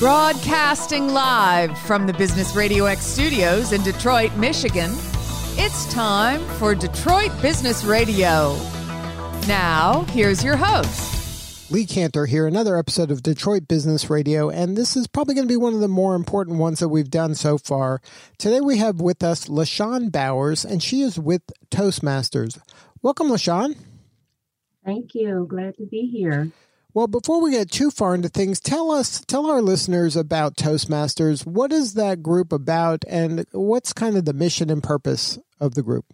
Broadcasting 0.00 1.14
live 1.14 1.78
from 1.78 2.08
the 2.08 2.12
Business 2.14 2.56
Radio 2.56 2.86
X 2.86 3.06
studios 3.06 3.72
in 3.72 3.80
Detroit, 3.82 4.34
Michigan, 4.36 4.90
it's 5.56 5.90
time 5.94 6.44
for 6.58 6.74
Detroit 6.74 7.30
Business 7.40 7.84
Radio. 7.84 8.56
Now, 9.46 10.04
here's 10.10 10.42
your 10.42 10.56
host. 10.56 11.70
Lee 11.70 11.86
Kantor 11.86 12.28
here, 12.28 12.46
another 12.48 12.76
episode 12.76 13.12
of 13.12 13.22
Detroit 13.22 13.68
Business 13.68 14.10
Radio, 14.10 14.50
and 14.50 14.76
this 14.76 14.96
is 14.96 15.06
probably 15.06 15.36
going 15.36 15.46
to 15.46 15.52
be 15.52 15.56
one 15.56 15.74
of 15.74 15.80
the 15.80 15.86
more 15.88 16.16
important 16.16 16.58
ones 16.58 16.80
that 16.80 16.88
we've 16.88 17.08
done 17.10 17.36
so 17.36 17.56
far. 17.56 18.00
Today 18.36 18.60
we 18.60 18.78
have 18.78 19.00
with 19.00 19.22
us 19.22 19.46
LaShon 19.46 20.10
Bowers, 20.10 20.64
and 20.64 20.82
she 20.82 21.02
is 21.02 21.20
with 21.20 21.42
Toastmasters. 21.70 22.58
Welcome, 23.00 23.28
LaShon. 23.28 23.76
Thank 24.84 25.14
you. 25.14 25.46
Glad 25.48 25.76
to 25.76 25.86
be 25.86 26.10
here. 26.12 26.50
Well, 26.94 27.08
before 27.08 27.42
we 27.42 27.50
get 27.50 27.72
too 27.72 27.90
far 27.90 28.14
into 28.14 28.28
things, 28.28 28.60
tell 28.60 28.92
us, 28.92 29.20
tell 29.24 29.50
our 29.50 29.60
listeners 29.60 30.14
about 30.14 30.54
Toastmasters. 30.56 31.44
What 31.44 31.72
is 31.72 31.94
that 31.94 32.22
group 32.22 32.52
about, 32.52 33.04
and 33.08 33.44
what's 33.50 33.92
kind 33.92 34.16
of 34.16 34.26
the 34.26 34.32
mission 34.32 34.70
and 34.70 34.80
purpose 34.80 35.36
of 35.58 35.74
the 35.74 35.82
group? 35.82 36.04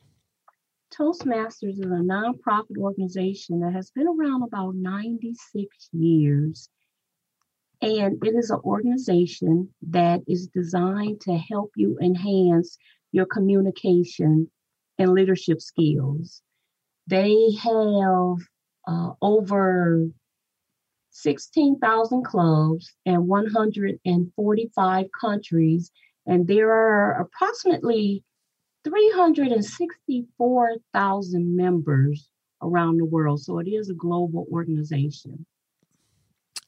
Toastmasters 0.99 1.75
is 1.75 1.81
a 1.81 2.03
nonprofit 2.03 2.79
organization 2.79 3.61
that 3.61 3.75
has 3.75 3.91
been 3.91 4.07
around 4.09 4.43
about 4.43 4.75
96 4.75 5.69
years. 5.93 6.71
And 7.83 8.17
it 8.25 8.35
is 8.35 8.49
an 8.49 8.61
organization 8.65 9.75
that 9.91 10.23
is 10.27 10.47
designed 10.47 11.21
to 11.23 11.37
help 11.37 11.73
you 11.77 11.99
enhance 12.01 12.79
your 13.13 13.27
communication 13.27 14.51
and 14.99 15.13
leadership 15.13 15.61
skills. 15.61 16.41
They 17.07 17.53
have 17.63 18.37
uh, 18.89 19.11
over 19.21 20.11
16,000 21.11 22.25
clubs 22.25 22.95
in 23.05 23.27
145 23.27 25.07
countries, 25.21 25.91
and 26.27 26.47
there 26.47 26.71
are 26.71 27.21
approximately 27.21 28.23
364,000 28.85 31.57
members 31.57 32.31
around 32.63 32.99
the 32.99 33.05
world. 33.05 33.41
So 33.41 33.59
it 33.59 33.67
is 33.69 33.91
a 33.91 33.95
global 33.95 34.47
organization. 34.51 35.45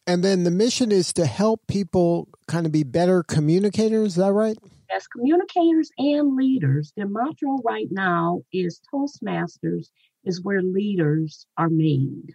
And 0.07 0.23
then 0.25 0.45
the 0.45 0.51
mission 0.51 0.91
is 0.91 1.13
to 1.15 1.27
help 1.27 1.67
people 1.69 2.29
kind 2.49 2.67
of 2.67 2.73
be 2.73 2.83
better 2.83 3.23
communicators. 3.23 4.09
Is 4.09 4.17
that 4.17 4.33
right? 4.33 4.59
As 4.95 5.07
communicators 5.07 5.91
and 5.97 6.37
leaders, 6.37 6.93
the 6.97 7.07
mantra 7.07 7.49
right 7.65 7.89
now 7.91 8.43
is 8.53 8.83
Toastmasters 8.93 9.89
is 10.25 10.43
where 10.43 10.61
leaders 10.61 11.47
are 11.57 11.71
made. 11.71 12.35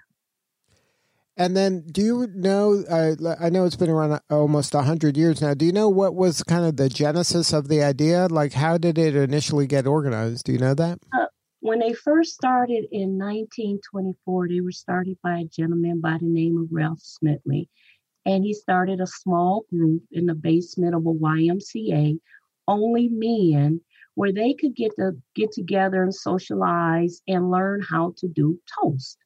And 1.37 1.55
then, 1.55 1.83
do 1.91 2.01
you 2.01 2.27
know? 2.33 2.83
Uh, 2.89 3.35
I 3.39 3.51
know 3.51 3.65
it's 3.65 3.75
been 3.75 3.91
around 3.91 4.19
almost 4.31 4.73
hundred 4.73 5.15
years 5.15 5.39
now. 5.39 5.53
Do 5.53 5.65
you 5.65 5.71
know 5.71 5.87
what 5.87 6.15
was 6.15 6.41
kind 6.41 6.65
of 6.65 6.77
the 6.77 6.89
genesis 6.89 7.53
of 7.53 7.67
the 7.67 7.83
idea? 7.83 8.27
Like, 8.27 8.53
how 8.53 8.79
did 8.79 8.97
it 8.97 9.15
initially 9.15 9.67
get 9.67 9.85
organized? 9.85 10.45
Do 10.45 10.53
you 10.53 10.57
know 10.57 10.73
that? 10.73 10.99
Uh, 11.13 11.27
when 11.59 11.77
they 11.77 11.93
first 11.93 12.33
started 12.33 12.87
in 12.91 13.19
1924, 13.19 14.47
they 14.47 14.61
were 14.61 14.71
started 14.71 15.19
by 15.23 15.39
a 15.39 15.45
gentleman 15.45 16.01
by 16.01 16.17
the 16.19 16.25
name 16.25 16.57
of 16.57 16.69
Ralph 16.71 17.01
Smedley, 17.01 17.69
and 18.25 18.43
he 18.43 18.55
started 18.55 18.99
a 18.99 19.07
small 19.07 19.65
group 19.69 20.01
in 20.11 20.25
the 20.25 20.33
basement 20.33 20.95
of 20.95 21.05
a 21.05 21.13
YMCA, 21.13 22.19
only 22.67 23.09
men, 23.09 23.79
where 24.15 24.33
they 24.33 24.55
could 24.55 24.75
get 24.75 24.95
to 24.95 25.11
get 25.35 25.51
together 25.51 26.01
and 26.01 26.15
socialize 26.15 27.21
and 27.27 27.51
learn 27.51 27.83
how 27.87 28.15
to 28.17 28.27
do 28.27 28.59
toast 28.81 29.19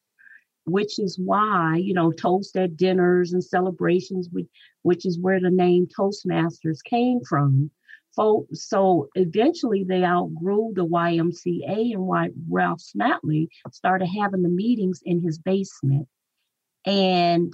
which 0.65 0.99
is 0.99 1.19
why 1.23 1.75
you 1.77 1.93
know 1.93 2.11
toast 2.11 2.55
at 2.55 2.77
dinners 2.77 3.33
and 3.33 3.43
celebrations 3.43 4.29
which, 4.31 4.47
which 4.83 5.05
is 5.05 5.19
where 5.19 5.39
the 5.39 5.49
name 5.49 5.87
toastmasters 5.87 6.83
came 6.83 7.21
from. 7.27 7.71
So, 8.13 8.45
so 8.51 9.07
eventually 9.15 9.85
they 9.87 10.03
outgrew 10.03 10.73
the 10.75 10.85
ymca 10.85 11.93
and 11.93 12.01
why 12.01 12.29
ralph 12.49 12.81
smedley 12.81 13.49
started 13.71 14.07
having 14.07 14.41
the 14.41 14.49
meetings 14.49 15.01
in 15.05 15.21
his 15.21 15.37
basement. 15.37 16.09
And 16.85 17.53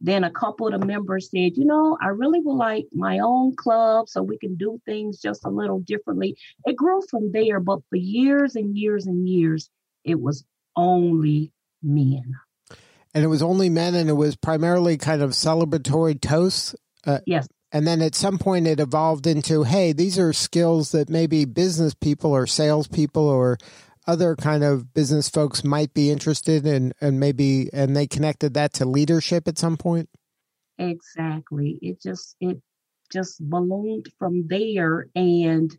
then 0.00 0.22
a 0.22 0.30
couple 0.30 0.68
of 0.68 0.78
the 0.78 0.86
members 0.86 1.30
said 1.30 1.56
you 1.56 1.64
know 1.64 1.96
i 2.02 2.08
really 2.08 2.38
would 2.40 2.54
like 2.54 2.86
my 2.92 3.18
own 3.18 3.56
club 3.56 4.06
so 4.10 4.22
we 4.22 4.36
can 4.36 4.54
do 4.54 4.78
things 4.84 5.22
just 5.22 5.46
a 5.46 5.50
little 5.50 5.80
differently. 5.80 6.36
It 6.66 6.76
grew 6.76 7.00
from 7.10 7.32
there 7.32 7.60
but 7.60 7.80
for 7.88 7.96
years 7.96 8.56
and 8.56 8.76
years 8.76 9.06
and 9.06 9.26
years 9.28 9.70
it 10.04 10.20
was 10.20 10.44
only 10.76 11.50
men 11.82 12.34
and 13.16 13.24
it 13.24 13.28
was 13.28 13.40
only 13.40 13.70
men, 13.70 13.94
and 13.94 14.10
it 14.10 14.12
was 14.12 14.36
primarily 14.36 14.98
kind 14.98 15.22
of 15.22 15.30
celebratory 15.30 16.20
toasts. 16.20 16.74
Uh, 17.06 17.20
yes. 17.24 17.48
And 17.72 17.86
then 17.86 18.02
at 18.02 18.14
some 18.14 18.36
point, 18.36 18.66
it 18.66 18.78
evolved 18.78 19.26
into, 19.26 19.62
hey, 19.62 19.94
these 19.94 20.18
are 20.18 20.34
skills 20.34 20.92
that 20.92 21.08
maybe 21.08 21.46
business 21.46 21.94
people 21.94 22.30
or 22.32 22.46
salespeople 22.46 23.26
or 23.26 23.56
other 24.06 24.36
kind 24.36 24.62
of 24.62 24.92
business 24.92 25.30
folks 25.30 25.64
might 25.64 25.94
be 25.94 26.10
interested 26.10 26.66
in, 26.66 26.92
and 27.00 27.18
maybe, 27.18 27.70
and 27.72 27.96
they 27.96 28.06
connected 28.06 28.52
that 28.52 28.74
to 28.74 28.84
leadership 28.84 29.48
at 29.48 29.56
some 29.56 29.78
point. 29.78 30.10
Exactly. 30.78 31.78
It 31.80 32.02
just 32.02 32.36
it 32.38 32.60
just 33.10 33.40
ballooned 33.40 34.10
from 34.18 34.46
there, 34.46 35.06
and 35.14 35.74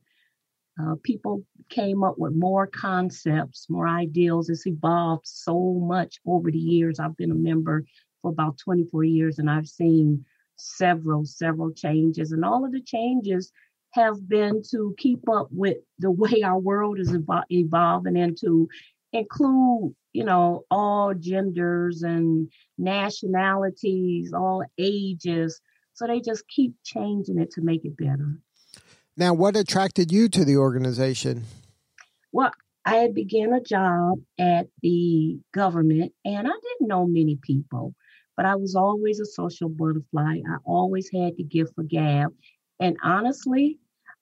uh, 0.80 0.96
people 1.04 1.44
came 1.70 2.04
up 2.04 2.18
with 2.18 2.34
more 2.34 2.68
concepts, 2.68 3.68
more 3.70 3.88
ideals. 3.88 4.50
It's 4.50 4.68
evolved 4.68 5.26
so 5.26 5.74
much 5.74 6.20
over 6.26 6.52
the 6.52 6.58
years. 6.58 7.00
I've 7.00 7.18
been 7.18 7.32
a 7.32 7.36
member 7.36 7.84
for 8.22 8.32
about 8.32 8.58
24 8.60 9.04
years 9.04 9.40
and 9.40 9.50
I've 9.50 9.68
seen 9.68 10.26
several, 10.56 11.26
several 11.26 11.72
changes. 11.72 12.32
And 12.32 12.46
all 12.46 12.66
of 12.66 12.72
the 12.72 12.82
changes 12.82 13.52
have 13.92 14.28
been 14.28 14.62
to 14.72 14.94
keep 14.98 15.28
up 15.30 15.48
with 15.52 15.78
the 16.00 16.12
way 16.24 16.44
our 16.44 16.60
world 16.60 17.00
is 17.00 17.12
evol- 17.12 17.44
evolving 17.50 18.18
and 18.18 18.38
to 18.42 18.70
include, 19.14 19.96
you 20.14 20.24
know, 20.24 20.66
all 20.70 21.14
genders 21.14 22.04
and 22.04 22.52
nationalities, 22.78 24.32
all 24.34 24.64
ages. 24.78 25.60
So 25.94 26.06
they 26.06 26.22
just 26.22 26.48
keep 26.48 26.76
changing 26.84 27.40
it 27.40 27.52
to 27.52 27.62
make 27.62 27.86
it 27.86 27.98
better. 27.98 28.40
Now, 29.20 29.34
what 29.34 29.56
attracted 29.56 30.12
you 30.12 30.30
to 30.30 30.46
the 30.46 30.58
organization? 30.58 31.46
Well, 32.32 32.52
I 32.86 32.98
had 32.98 33.16
began 33.16 33.52
a 33.52 33.60
job 33.60 34.20
at 34.40 34.68
the 34.84 35.40
government 35.56 36.14
and 36.24 36.48
I 36.48 36.52
didn't 36.52 36.88
know 36.88 37.08
many 37.08 37.40
people, 37.42 37.96
but 38.38 38.46
I 38.46 38.56
was 38.56 38.76
always 38.76 39.20
a 39.20 39.26
social 39.26 39.70
butterfly. 39.70 40.42
I 40.48 40.58
always 40.66 41.10
had 41.12 41.36
to 41.38 41.44
give 41.44 41.74
for 41.74 41.84
gab. 41.84 42.32
And 42.80 42.96
honestly, 43.04 43.80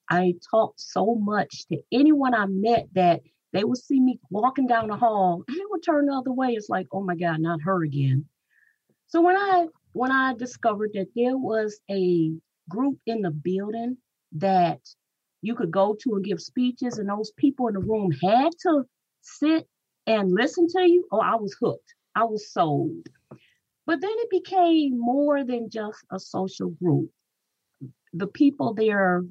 I 0.09 0.35
talked 0.49 0.79
so 0.79 1.15
much 1.15 1.67
to 1.67 1.77
anyone 1.91 2.33
I 2.33 2.45
met 2.45 2.87
that 2.93 3.19
they 3.51 3.65
would 3.65 3.77
see 3.77 3.99
me 3.99 4.19
walking 4.29 4.65
down 4.65 4.87
the 4.87 4.95
hall 4.95 5.43
and 5.45 5.57
they 5.57 5.63
would 5.69 5.83
turn 5.83 6.05
the 6.05 6.13
other 6.13 6.31
way. 6.31 6.53
It's 6.53 6.69
like, 6.69 6.87
oh 6.93 7.03
my 7.03 7.15
God, 7.15 7.41
not 7.41 7.59
her 7.63 7.83
again. 7.83 8.25
So 9.07 9.21
when 9.21 9.35
I 9.35 9.67
when 9.91 10.11
I 10.11 10.33
discovered 10.35 10.91
that 10.93 11.07
there 11.15 11.37
was 11.37 11.79
a 11.91 12.31
group 12.69 12.97
in 13.05 13.21
the 13.21 13.31
building 13.31 13.97
that 14.35 14.79
you 15.41 15.55
could 15.55 15.71
go 15.71 15.95
to 16.01 16.15
and 16.15 16.25
give 16.25 16.41
speeches, 16.41 16.97
and 16.97 17.09
those 17.09 17.31
people 17.37 17.67
in 17.67 17.73
the 17.75 17.79
room 17.79 18.11
had 18.23 18.49
to 18.63 18.83
sit 19.21 19.67
and 20.07 20.31
listen 20.31 20.67
to 20.69 20.89
you. 20.89 21.05
Oh, 21.11 21.19
I 21.19 21.35
was 21.35 21.55
hooked. 21.59 21.93
I 22.15 22.25
was 22.25 22.51
sold. 22.51 23.07
But 23.85 24.01
then 24.01 24.11
it 24.13 24.29
became 24.29 24.99
more 24.99 25.43
than 25.43 25.69
just 25.69 25.99
a 26.11 26.19
social 26.19 26.69
group. 26.69 27.09
The 28.13 28.27
people 28.27 28.73
there 28.73 29.23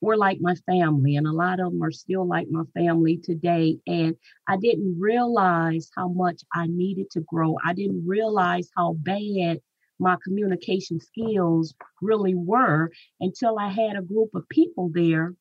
were 0.00 0.16
like 0.16 0.38
my 0.40 0.54
family, 0.66 1.16
and 1.16 1.26
a 1.26 1.32
lot 1.32 1.60
of 1.60 1.72
them 1.72 1.82
are 1.82 1.92
still 1.92 2.26
like 2.26 2.48
my 2.50 2.64
family 2.74 3.18
today. 3.22 3.78
And 3.86 4.16
I 4.48 4.56
didn't 4.56 4.98
realize 4.98 5.90
how 5.96 6.08
much 6.08 6.42
I 6.52 6.66
needed 6.66 7.10
to 7.12 7.20
grow. 7.20 7.56
I 7.64 7.72
didn't 7.72 8.04
realize 8.06 8.68
how 8.76 8.94
bad 8.94 9.60
my 10.02 10.16
communication 10.22 11.00
skills 11.00 11.74
really 12.02 12.34
were 12.34 12.90
until 13.20 13.58
I 13.58 13.70
had 13.70 13.96
a 13.96 14.02
group 14.02 14.30
of 14.34 14.48
people 14.48 14.90
there 14.92 15.34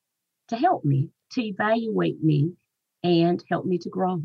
to 0.49 0.55
help 0.55 0.85
me, 0.85 1.09
to 1.33 1.41
evaluate 1.41 2.23
me, 2.23 2.53
and 3.03 3.43
help 3.49 3.65
me 3.65 3.79
to 3.79 3.89
grow. 3.89 4.21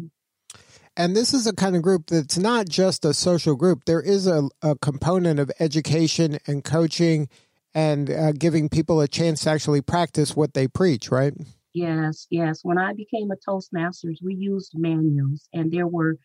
And 0.97 1.17
this 1.17 1.35
is 1.35 1.47
a 1.47 1.55
kind 1.55 1.77
of 1.77 1.83
group 1.83 2.07
that's 2.07 2.39
not 2.39 2.69
just 2.69 3.05
a 3.05 3.13
social 3.13 3.55
group. 3.55 3.85
There 3.85 4.01
is 4.01 4.27
a, 4.27 4.49
a 4.63 4.77
component 4.77 5.41
of 5.41 5.51
education 5.59 6.39
and 6.47 6.65
coaching 6.65 7.29
and 7.75 8.11
uh, 8.11 8.33
giving 8.33 8.69
people 8.69 9.01
a 9.01 9.09
chance 9.09 9.43
to 9.43 9.51
actually 9.51 9.83
practice 9.83 10.35
what 10.35 10.55
they 10.55 10.67
preach, 10.69 11.11
right? 11.11 11.35
Yes, 11.75 12.27
yes. 12.31 12.61
When 12.63 12.79
I 12.79 12.95
became 12.95 13.31
a 13.31 13.37
Toastmasters, 13.37 14.17
we 14.23 14.35
used 14.35 14.73
manuals, 14.75 15.47
and 15.53 15.71
there 15.71 15.87
were 15.87 16.17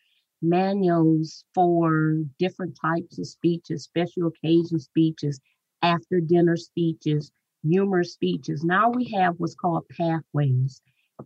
manuals 0.42 1.44
for 1.54 2.16
different 2.40 2.78
types 2.82 3.20
of 3.20 3.28
speeches, 3.28 3.84
special 3.84 4.28
occasion 4.28 4.80
speeches, 4.80 5.40
after 5.82 6.20
dinner 6.20 6.58
speeches, 6.58 7.32
humor 7.64 8.04
speeches. 8.04 8.64
Now 8.64 8.90
we 8.90 9.06
have 9.16 9.36
what's 9.38 9.56
called 9.56 9.88
pathways, 9.90 10.82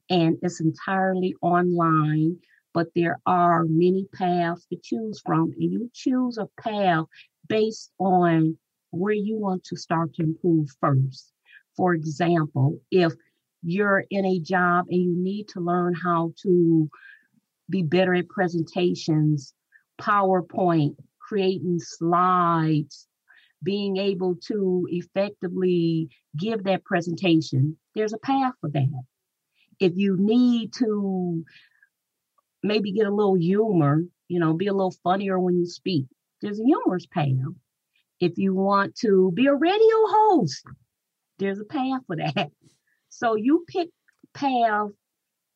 and 0.10 0.38
it's 0.42 0.62
entirely 0.62 1.36
online, 1.42 2.38
but 2.74 2.88
there 2.96 3.20
are 3.26 3.66
many 3.66 4.08
paths 4.14 4.66
to 4.68 4.78
choose 4.84 5.22
from, 5.26 5.54
and 5.60 5.72
you 5.72 5.90
choose 5.94 6.38
a 6.38 6.48
path 6.62 7.06
based 7.48 7.92
on 8.00 8.58
where 8.92 9.14
you 9.14 9.38
want 9.38 9.64
to 9.66 9.76
start 9.76 10.14
to 10.16 10.24
improve 10.24 10.70
first. 10.80 11.32
For 11.76 11.94
example, 11.94 12.80
if 12.92 13.14
you're 13.64 14.06
in 14.10 14.26
a 14.26 14.40
job 14.40 14.86
and 14.90 15.02
you 15.02 15.16
need 15.18 15.48
to 15.50 15.60
learn 15.60 15.94
how 15.94 16.34
to 16.44 16.90
be 17.70 17.82
better 17.82 18.14
at 18.14 18.30
presentations, 18.30 19.54
PowerPoint, 20.00 20.96
creating 21.20 21.80
slides, 21.80 23.08
being 23.64 23.98
able 23.98 24.36
to 24.48 24.88
effectively 24.92 26.10
give 26.38 26.64
that 26.66 26.84
presentation, 26.84 27.78
there's 27.96 28.14
a 28.14 28.20
path 28.20 28.54
for 28.62 28.70
that. 28.70 29.04
If 29.80 29.94
you 29.96 30.18
need 30.20 30.74
to 30.74 31.44
maybe 32.62 32.92
get 32.92 33.08
a 33.08 33.14
little 33.14 33.36
humor, 33.36 34.04
you 34.28 34.40
know, 34.40 34.54
be 34.54 34.68
a 34.68 34.74
little 34.74 34.96
funnier 35.04 35.40
when 35.40 35.58
you 35.58 35.66
speak, 35.66 36.06
there's 36.42 36.60
a 36.60 36.64
humorous 36.64 37.06
path. 37.08 37.54
If 38.20 38.38
you 38.38 38.54
want 38.54 38.96
to 38.98 39.32
be 39.34 39.48
a 39.48 39.54
radio 39.54 39.96
host, 40.08 40.64
there's 41.40 41.60
a 41.60 41.66
path 41.66 42.02
for 42.08 42.16
that. 42.16 42.52
So 43.10 43.36
you 43.36 43.66
pick 43.68 43.90
path 44.34 44.90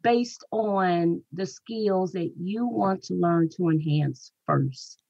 based 0.01 0.45
on 0.51 1.21
the 1.33 1.45
skills 1.45 2.13
that 2.13 2.31
you 2.39 2.67
want 2.67 3.03
to 3.03 3.13
learn 3.13 3.49
to 3.57 3.69
enhance 3.69 4.31
first. 4.45 5.01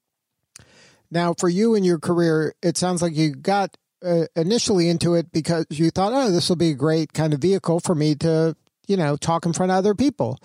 Now, 1.10 1.34
for 1.34 1.48
you 1.48 1.74
in 1.74 1.84
your 1.84 1.98
career, 1.98 2.54
it 2.62 2.76
sounds 2.76 3.02
like 3.02 3.16
you 3.16 3.34
got 3.34 3.76
uh, 4.04 4.26
initially 4.36 4.88
into 4.88 5.14
it 5.14 5.32
because 5.32 5.66
you 5.70 5.90
thought, 5.90 6.12
oh, 6.12 6.30
this 6.30 6.48
will 6.48 6.56
be 6.56 6.70
a 6.70 6.74
great 6.74 7.12
kind 7.12 7.34
of 7.34 7.40
vehicle 7.40 7.80
for 7.80 7.94
me 7.94 8.14
to, 8.16 8.56
you 8.86 8.96
know, 8.96 9.16
talk 9.16 9.44
in 9.44 9.52
front 9.52 9.72
of 9.72 9.78
other 9.78 9.94
people. 9.94 10.38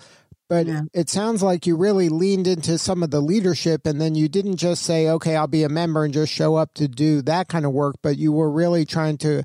But 0.48 0.66
yeah. 0.66 0.82
it 0.92 1.08
sounds 1.08 1.42
like 1.42 1.66
you 1.66 1.76
really 1.76 2.08
leaned 2.08 2.46
into 2.46 2.78
some 2.78 3.02
of 3.02 3.10
the 3.10 3.20
leadership 3.20 3.84
and 3.86 4.00
then 4.00 4.14
you 4.14 4.28
didn't 4.28 4.56
just 4.56 4.82
say, 4.82 5.08
okay, 5.08 5.34
I'll 5.34 5.48
be 5.48 5.64
a 5.64 5.68
member 5.68 6.04
and 6.04 6.14
just 6.14 6.32
show 6.32 6.54
up 6.54 6.74
to 6.74 6.86
do 6.86 7.22
that 7.22 7.48
kind 7.48 7.66
of 7.66 7.72
work, 7.72 7.96
but 8.00 8.16
you 8.16 8.32
were 8.32 8.50
really 8.50 8.84
trying 8.84 9.18
to 9.18 9.42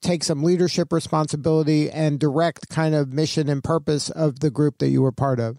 take 0.00 0.24
some 0.24 0.42
leadership 0.42 0.92
responsibility 0.92 1.90
and 1.90 2.18
direct 2.20 2.68
kind 2.68 2.94
of 2.94 3.12
mission 3.12 3.48
and 3.48 3.62
purpose 3.62 4.10
of 4.10 4.40
the 4.40 4.50
group 4.50 4.78
that 4.78 4.88
you 4.88 5.02
were 5.02 5.12
part 5.12 5.40
of. 5.40 5.58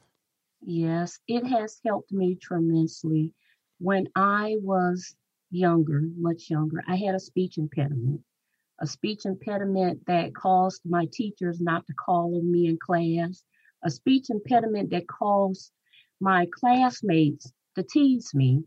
Yes, 0.62 1.20
it 1.28 1.46
has 1.46 1.80
helped 1.86 2.12
me 2.12 2.38
tremendously. 2.42 3.34
When 3.80 4.08
I 4.16 4.58
was 4.62 5.16
younger, 5.52 6.02
much 6.18 6.50
younger, 6.50 6.84
I 6.88 6.96
had 6.96 7.16
a 7.16 7.20
speech 7.20 7.58
impediment. 7.58 8.22
A 8.82 8.88
speech 8.88 9.26
impediment 9.26 10.06
that 10.08 10.36
caused 10.36 10.82
my 10.86 11.08
teachers 11.12 11.60
not 11.60 11.86
to 11.88 11.94
call 11.94 12.36
on 12.36 12.50
me 12.50 12.68
in 12.68 12.78
class. 12.78 13.44
A 13.84 13.90
speech 13.90 14.30
impediment 14.30 14.92
that 14.92 15.08
caused 15.08 15.72
my 16.20 16.48
classmates 16.60 17.52
to 17.76 17.84
tease 17.84 18.34
me. 18.34 18.64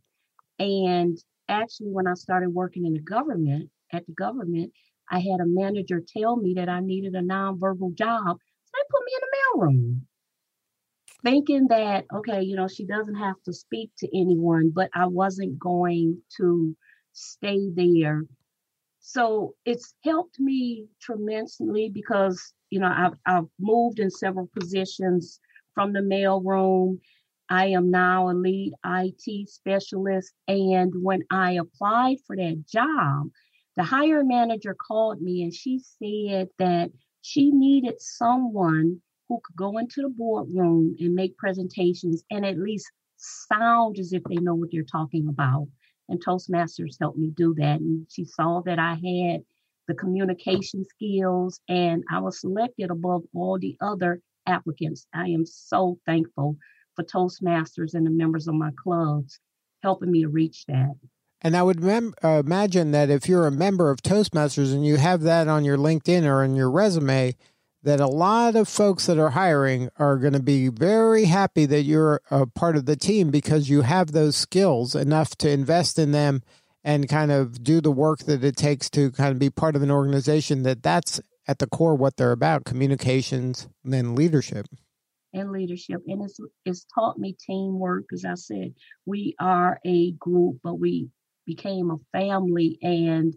And 0.58 1.18
actually, 1.48 1.90
when 1.90 2.06
I 2.06 2.14
started 2.14 2.50
working 2.50 2.86
in 2.86 2.94
the 2.94 3.00
government, 3.00 3.70
at 3.92 4.06
the 4.06 4.12
government, 4.12 4.72
I 5.10 5.18
had 5.18 5.40
a 5.40 5.46
manager 5.46 6.00
tell 6.06 6.36
me 6.36 6.54
that 6.54 6.68
I 6.68 6.80
needed 6.80 7.14
a 7.14 7.22
nonverbal 7.22 7.94
job. 7.94 8.38
So 8.64 8.72
they 8.74 8.84
put 8.90 9.04
me 9.04 9.12
in 9.14 9.20
the 9.20 9.36
mailroom, 9.36 10.00
thinking 11.22 11.68
that, 11.68 12.06
okay, 12.14 12.42
you 12.42 12.56
know, 12.56 12.68
she 12.68 12.86
doesn't 12.86 13.16
have 13.16 13.36
to 13.44 13.52
speak 13.52 13.90
to 13.98 14.08
anyone, 14.18 14.70
but 14.74 14.90
I 14.94 15.06
wasn't 15.06 15.58
going 15.58 16.22
to 16.38 16.76
stay 17.12 17.70
there. 17.74 18.22
So 19.00 19.54
it's 19.64 19.94
helped 20.04 20.38
me 20.38 20.86
tremendously 21.00 21.90
because, 21.92 22.54
you 22.70 22.78
know, 22.80 22.92
I've, 22.94 23.14
I've 23.26 23.48
moved 23.58 23.98
in 23.98 24.10
several 24.10 24.48
positions 24.58 25.40
from 25.74 25.92
the 25.92 26.00
mailroom. 26.00 26.98
I 27.50 27.66
am 27.66 27.90
now 27.90 28.30
a 28.30 28.32
lead 28.32 28.72
IT 28.84 29.48
specialist. 29.48 30.32
And 30.48 30.92
when 31.02 31.22
I 31.30 31.52
applied 31.52 32.18
for 32.26 32.36
that 32.36 32.64
job, 32.66 33.28
the 33.76 33.82
hiring 33.82 34.28
manager 34.28 34.74
called 34.74 35.20
me 35.20 35.42
and 35.42 35.52
she 35.52 35.80
said 35.80 36.48
that 36.58 36.90
she 37.22 37.50
needed 37.50 38.00
someone 38.00 39.00
who 39.28 39.40
could 39.42 39.56
go 39.56 39.78
into 39.78 40.02
the 40.02 40.08
boardroom 40.10 40.94
and 40.98 41.14
make 41.14 41.36
presentations 41.38 42.22
and 42.30 42.44
at 42.44 42.58
least 42.58 42.90
sound 43.16 43.98
as 43.98 44.12
if 44.12 44.22
they 44.24 44.36
know 44.36 44.54
what 44.54 44.68
they're 44.72 44.82
talking 44.82 45.28
about. 45.28 45.68
And 46.08 46.22
Toastmasters 46.22 46.96
helped 47.00 47.18
me 47.18 47.30
do 47.34 47.54
that. 47.58 47.80
And 47.80 48.06
she 48.10 48.24
saw 48.24 48.60
that 48.66 48.78
I 48.78 48.94
had 48.94 49.42
the 49.88 49.94
communication 49.94 50.84
skills 50.84 51.60
and 51.68 52.04
I 52.10 52.18
was 52.18 52.40
selected 52.40 52.90
above 52.90 53.22
all 53.34 53.58
the 53.58 53.76
other 53.80 54.20
applicants. 54.46 55.06
I 55.14 55.28
am 55.28 55.46
so 55.46 55.98
thankful 56.04 56.56
for 56.94 57.04
Toastmasters 57.04 57.94
and 57.94 58.04
the 58.04 58.10
members 58.10 58.48
of 58.48 58.54
my 58.54 58.70
clubs 58.82 59.40
helping 59.82 60.10
me 60.10 60.22
to 60.22 60.28
reach 60.28 60.66
that. 60.66 60.94
And 61.42 61.56
I 61.56 61.62
would 61.64 61.80
mem- 61.80 62.14
uh, 62.22 62.42
imagine 62.44 62.92
that 62.92 63.10
if 63.10 63.28
you're 63.28 63.48
a 63.48 63.52
member 63.52 63.90
of 63.90 64.00
Toastmasters 64.00 64.72
and 64.72 64.86
you 64.86 64.96
have 64.96 65.22
that 65.22 65.48
on 65.48 65.64
your 65.64 65.76
LinkedIn 65.76 66.24
or 66.24 66.44
in 66.44 66.54
your 66.54 66.70
resume, 66.70 67.34
that 67.82 67.98
a 67.98 68.06
lot 68.06 68.54
of 68.54 68.68
folks 68.68 69.06
that 69.06 69.18
are 69.18 69.30
hiring 69.30 69.90
are 69.96 70.16
going 70.16 70.34
to 70.34 70.42
be 70.42 70.68
very 70.68 71.24
happy 71.24 71.66
that 71.66 71.82
you're 71.82 72.20
a 72.30 72.46
part 72.46 72.76
of 72.76 72.86
the 72.86 72.94
team 72.94 73.30
because 73.30 73.68
you 73.68 73.82
have 73.82 74.12
those 74.12 74.36
skills 74.36 74.94
enough 74.94 75.36
to 75.36 75.50
invest 75.50 75.98
in 75.98 76.12
them 76.12 76.42
and 76.84 77.08
kind 77.08 77.32
of 77.32 77.62
do 77.62 77.80
the 77.80 77.90
work 77.90 78.20
that 78.20 78.44
it 78.44 78.56
takes 78.56 78.88
to 78.90 79.10
kind 79.10 79.32
of 79.32 79.38
be 79.38 79.50
part 79.50 79.74
of 79.74 79.82
an 79.82 79.90
organization 79.90 80.62
that 80.62 80.82
that's 80.82 81.20
at 81.48 81.58
the 81.58 81.66
core 81.66 81.96
what 81.96 82.16
they're 82.16 82.32
about 82.32 82.64
communications 82.64 83.68
and 83.82 83.92
then 83.92 84.14
leadership. 84.14 84.66
And 85.34 85.50
leadership. 85.50 86.02
And 86.06 86.22
it's 86.22 86.38
it's 86.64 86.86
taught 86.94 87.18
me 87.18 87.34
teamwork 87.44 88.04
as 88.12 88.24
i 88.24 88.34
said. 88.34 88.74
We 89.06 89.34
are 89.40 89.80
a 89.84 90.12
group 90.12 90.58
but 90.62 90.74
we 90.78 91.08
became 91.54 91.90
a 91.90 91.98
family 92.12 92.78
and 92.82 93.34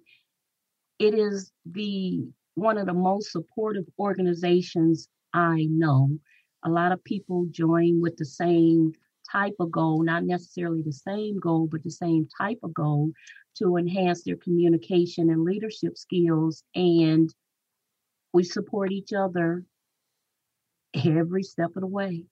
it 1.00 1.14
is 1.14 1.52
the 1.66 2.26
one 2.56 2.78
of 2.78 2.86
the 2.86 2.94
most 2.94 3.32
supportive 3.32 3.86
organizations 4.00 5.10
I 5.34 5.68
know. 5.70 6.18
A 6.64 6.70
lot 6.70 6.94
of 6.94 7.04
people 7.04 7.48
join 7.52 8.02
with 8.02 8.16
the 8.16 8.26
same 8.26 8.94
type 9.30 9.56
of 9.60 9.72
goal, 9.72 10.04
not 10.04 10.24
necessarily 10.24 10.82
the 10.82 10.94
same 10.94 11.38
goal, 11.40 11.68
but 11.70 11.84
the 11.84 11.92
same 11.92 12.28
type 12.38 12.60
of 12.64 12.74
goal 12.74 13.12
to 13.58 13.76
enhance 13.76 14.24
their 14.24 14.38
communication 14.38 15.30
and 15.30 15.44
leadership 15.44 15.98
skills. 15.98 16.64
And 16.74 17.34
we 18.34 18.44
support 18.44 18.92
each 18.92 19.12
other 19.12 19.66
every 20.94 21.44
step 21.44 21.72
of 21.76 21.82
the 21.82 21.88
way. 21.88 22.24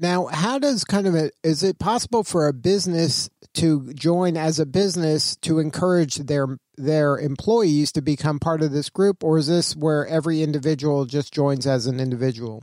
Now, 0.00 0.26
how 0.26 0.60
does 0.60 0.84
kind 0.84 1.08
of 1.08 1.14
a, 1.16 1.30
is 1.42 1.64
it 1.64 1.80
possible 1.80 2.22
for 2.22 2.46
a 2.46 2.52
business 2.52 3.28
to 3.54 3.92
join 3.94 4.36
as 4.36 4.60
a 4.60 4.66
business 4.66 5.34
to 5.38 5.58
encourage 5.58 6.16
their 6.16 6.58
their 6.76 7.18
employees 7.18 7.90
to 7.92 8.02
become 8.02 8.38
part 8.38 8.62
of 8.62 8.70
this 8.70 8.90
group, 8.90 9.24
or 9.24 9.38
is 9.38 9.48
this 9.48 9.74
where 9.74 10.06
every 10.06 10.42
individual 10.42 11.04
just 11.04 11.34
joins 11.34 11.66
as 11.66 11.86
an 11.86 11.98
individual? 11.98 12.62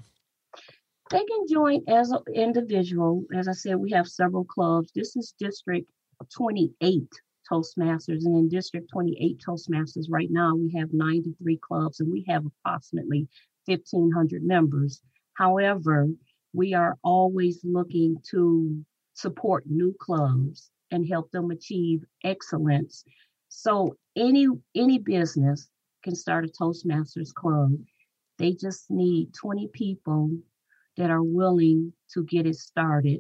They 1.12 1.24
can 1.24 1.45
join 1.51 1.83
as 1.89 2.12
an 2.12 2.21
individual. 2.33 3.25
As 3.36 3.50
I 3.50 3.51
said, 3.51 3.75
we 3.75 3.91
have 3.91 4.07
several 4.07 4.45
clubs. 4.45 4.91
This 4.95 5.17
is 5.17 5.33
District 5.38 5.89
28 6.38 7.10
Toastmasters, 7.51 8.24
and 8.24 8.38
in 8.38 8.48
District 8.48 8.89
28 8.91 9.41
Toastmasters, 9.45 10.05
right 10.10 10.29
now 10.31 10.55
we 10.55 10.74
have 10.79 10.93
93 10.93 11.57
clubs 11.57 12.00
and 12.00 12.10
we 12.10 12.24
have 12.29 12.45
approximately 12.45 13.27
1,500 13.65 14.41
members. 14.43 15.01
However, 15.33 16.07
we 16.55 16.74
are 16.74 16.97
always 17.03 17.59
looking 17.63 18.17
to 18.31 18.83
support 19.13 19.65
new 19.67 19.93
clubs 20.00 20.71
and 20.91 21.07
help 21.07 21.29
them 21.31 21.51
achieve 21.51 22.03
excellence. 22.24 23.03
So 23.50 23.95
any 24.15 24.47
any 24.75 25.00
business 25.00 25.67
can 26.03 26.15
start 26.15 26.45
a 26.45 26.47
Toastmasters 26.47 27.33
club. 27.33 27.74
They 28.38 28.53
just 28.53 28.89
need 28.89 29.33
20 29.33 29.69
people 29.74 30.31
that 30.97 31.09
are 31.09 31.24
willing 31.24 31.93
to 32.13 32.24
get 32.25 32.45
it 32.45 32.55
started. 32.55 33.19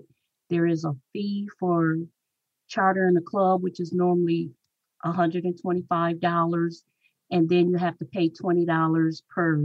There 0.49 0.67
is 0.67 0.85
a 0.85 0.95
fee 1.11 1.49
for 1.59 1.97
chartering 2.67 3.17
a 3.17 3.21
club, 3.21 3.63
which 3.63 3.79
is 3.79 3.93
normally 3.93 4.51
$125, 5.05 6.83
and 7.31 7.49
then 7.49 7.69
you 7.69 7.77
have 7.77 7.97
to 7.97 8.05
pay 8.05 8.29
$20 8.29 9.21
per 9.29 9.59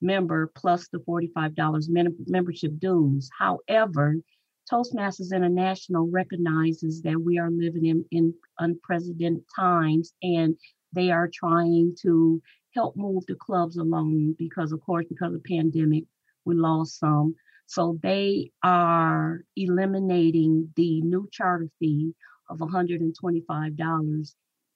member 0.00 0.50
plus 0.54 0.88
the 0.88 0.98
$45 0.98 1.88
membership 2.26 2.78
dues. 2.78 3.28
However, 3.38 4.16
Toastmasters 4.70 5.34
International 5.34 6.08
recognizes 6.10 7.00
that 7.02 7.20
we 7.20 7.38
are 7.38 7.50
living 7.50 7.86
in, 7.86 8.04
in 8.10 8.34
unprecedented 8.58 9.44
times 9.56 10.12
and 10.22 10.56
they 10.92 11.10
are 11.10 11.30
trying 11.32 11.94
to 12.02 12.40
help 12.74 12.96
move 12.96 13.24
the 13.26 13.34
clubs 13.34 13.76
along 13.76 14.34
because, 14.38 14.72
of 14.72 14.80
course, 14.80 15.06
because 15.08 15.32
of 15.34 15.42
the 15.42 15.56
pandemic, 15.56 16.04
we 16.44 16.54
lost 16.54 16.98
some. 16.98 17.34
So 17.66 17.98
they 18.02 18.50
are 18.62 19.42
eliminating 19.56 20.72
the 20.76 21.00
new 21.02 21.28
charter 21.32 21.68
fee 21.78 22.14
of 22.48 22.58
$125 22.58 24.34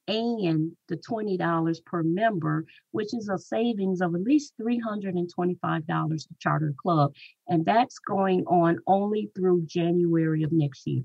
and 0.08 0.72
the 0.88 0.96
$20 0.96 1.84
per 1.84 2.02
member, 2.02 2.64
which 2.90 3.14
is 3.14 3.28
a 3.28 3.38
savings 3.38 4.00
of 4.00 4.14
at 4.14 4.22
least 4.22 4.54
$325 4.60 5.86
to 5.86 6.18
charter 6.38 6.74
club. 6.80 7.12
And 7.48 7.64
that's 7.64 7.98
going 7.98 8.44
on 8.46 8.78
only 8.86 9.30
through 9.36 9.66
January 9.66 10.42
of 10.42 10.52
next 10.52 10.86
year. 10.86 11.04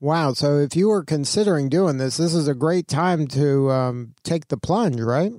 Wow. 0.00 0.32
So 0.32 0.58
if 0.58 0.74
you 0.74 0.88
were 0.88 1.04
considering 1.04 1.68
doing 1.68 1.98
this, 1.98 2.16
this 2.16 2.34
is 2.34 2.48
a 2.48 2.54
great 2.54 2.88
time 2.88 3.28
to 3.28 3.70
um, 3.70 4.14
take 4.24 4.48
the 4.48 4.56
plunge, 4.56 5.00
right? 5.00 5.32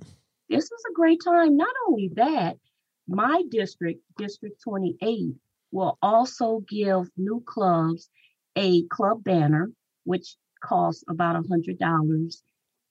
This 0.50 0.66
is 0.66 0.84
a 0.90 0.94
great 0.94 1.20
time. 1.24 1.58
Not 1.58 1.74
only 1.88 2.12
that, 2.16 2.58
my 3.08 3.44
district, 3.50 4.02
District 4.18 4.62
28, 4.64 5.36
will 5.72 5.98
also 6.02 6.64
give 6.70 7.10
new 7.18 7.44
clubs 7.46 8.10
a 8.56 8.84
club 8.84 9.24
banner, 9.24 9.70
which 10.06 10.36
costs 10.64 11.04
about 11.10 11.36
a 11.36 11.42
$100, 11.42 12.36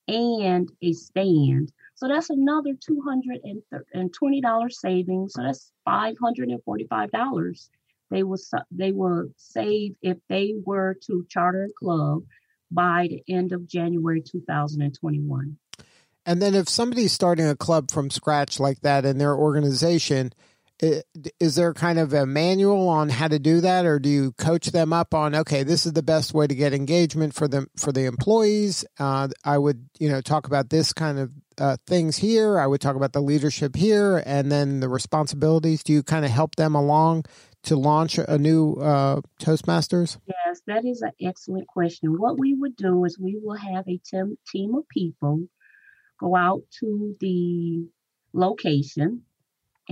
and 0.08 0.68
a 0.82 0.92
stand. 0.92 1.72
So 1.94 2.08
that's 2.08 2.30
another 2.30 2.72
$220 2.72 4.72
savings. 4.72 5.34
So 5.34 5.42
that's 5.42 5.70
$545 5.86 7.68
they 8.12 8.22
will 8.22 8.38
they 8.70 8.92
will 8.92 9.30
save 9.36 9.94
if 10.02 10.18
they 10.28 10.54
were 10.64 10.96
to 11.06 11.26
charter 11.28 11.64
a 11.64 11.84
club 11.84 12.22
by 12.70 13.08
the 13.08 13.22
end 13.32 13.52
of 13.52 13.66
January 13.66 14.22
2021. 14.22 15.56
And 16.24 16.40
then 16.40 16.54
if 16.54 16.68
somebody's 16.68 17.12
starting 17.12 17.48
a 17.48 17.56
club 17.56 17.90
from 17.90 18.10
scratch 18.10 18.60
like 18.60 18.80
that 18.82 19.04
in 19.04 19.18
their 19.18 19.34
organization, 19.34 20.32
is 20.82 21.54
there 21.54 21.72
kind 21.72 21.98
of 21.98 22.12
a 22.12 22.26
manual 22.26 22.88
on 22.88 23.08
how 23.08 23.28
to 23.28 23.38
do 23.38 23.60
that 23.60 23.86
or 23.86 24.00
do 24.00 24.08
you 24.08 24.32
coach 24.32 24.66
them 24.72 24.92
up 24.92 25.14
on 25.14 25.34
okay 25.34 25.62
this 25.62 25.86
is 25.86 25.92
the 25.92 26.02
best 26.02 26.34
way 26.34 26.46
to 26.46 26.54
get 26.54 26.72
engagement 26.72 27.34
for 27.34 27.46
them 27.46 27.68
for 27.76 27.92
the 27.92 28.04
employees 28.04 28.84
uh, 28.98 29.28
i 29.44 29.56
would 29.56 29.88
you 29.98 30.08
know 30.08 30.20
talk 30.20 30.46
about 30.46 30.70
this 30.70 30.92
kind 30.92 31.18
of 31.18 31.30
uh, 31.58 31.76
things 31.86 32.16
here 32.16 32.58
i 32.58 32.66
would 32.66 32.80
talk 32.80 32.96
about 32.96 33.12
the 33.12 33.20
leadership 33.20 33.76
here 33.76 34.22
and 34.26 34.50
then 34.50 34.80
the 34.80 34.88
responsibilities 34.88 35.84
do 35.84 35.92
you 35.92 36.02
kind 36.02 36.24
of 36.24 36.30
help 36.30 36.56
them 36.56 36.74
along 36.74 37.24
to 37.62 37.76
launch 37.76 38.18
a 38.18 38.38
new 38.38 38.74
uh, 38.74 39.20
Toastmasters? 39.40 40.18
Yes, 40.26 40.62
that 40.66 40.84
is 40.84 41.02
an 41.02 41.12
excellent 41.20 41.68
question. 41.68 42.18
What 42.18 42.38
we 42.38 42.54
would 42.54 42.76
do 42.76 43.04
is 43.04 43.18
we 43.18 43.38
will 43.40 43.56
have 43.56 43.86
a 43.88 43.98
team, 43.98 44.36
team 44.50 44.74
of 44.74 44.88
people 44.88 45.42
go 46.18 46.34
out 46.36 46.62
to 46.80 47.16
the 47.20 47.86
location, 48.32 49.22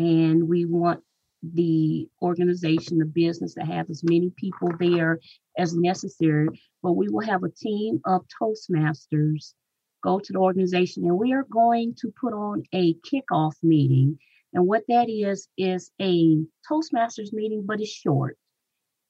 and 0.00 0.49
we 0.49 0.64
want 0.64 1.02
the 1.42 2.09
organization, 2.23 2.99
the 2.99 3.04
business, 3.04 3.54
to 3.54 3.62
have 3.62 3.88
as 3.90 4.02
many 4.04 4.30
people 4.37 4.69
there 4.78 5.19
as 5.57 5.75
necessary. 5.75 6.49
But 6.83 6.92
we 6.92 7.09
will 7.09 7.26
have 7.26 7.45
a 7.45 7.50
team 7.50 8.00
of 8.04 8.26
Toastmasters 8.40 9.54
go 10.02 10.19
to 10.19 10.33
the 10.33 10.38
organization, 10.38 11.04
and 11.04 11.19
we 11.19 11.33
are 11.33 11.47
going 11.50 11.95
to 12.00 12.12
put 12.21 12.33
on 12.33 12.62
a 12.73 12.95
kickoff 12.95 13.54
meeting 13.62 14.19
and 14.52 14.66
what 14.66 14.83
that 14.88 15.09
is 15.09 15.49
is 15.57 15.90
a 16.00 16.37
Toastmasters 16.69 17.33
meeting, 17.33 17.64
but 17.66 17.80
it's 17.80 17.90
short. 17.90 18.37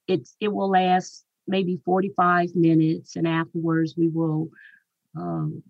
It's 0.06 0.36
it 0.40 0.48
will 0.48 0.70
last 0.70 1.24
maybe 1.46 1.80
45 1.84 2.54
minutes, 2.54 3.16
and 3.16 3.26
afterwards 3.26 3.94
we 3.96 4.08
will 4.08 4.50
um, 5.16 5.62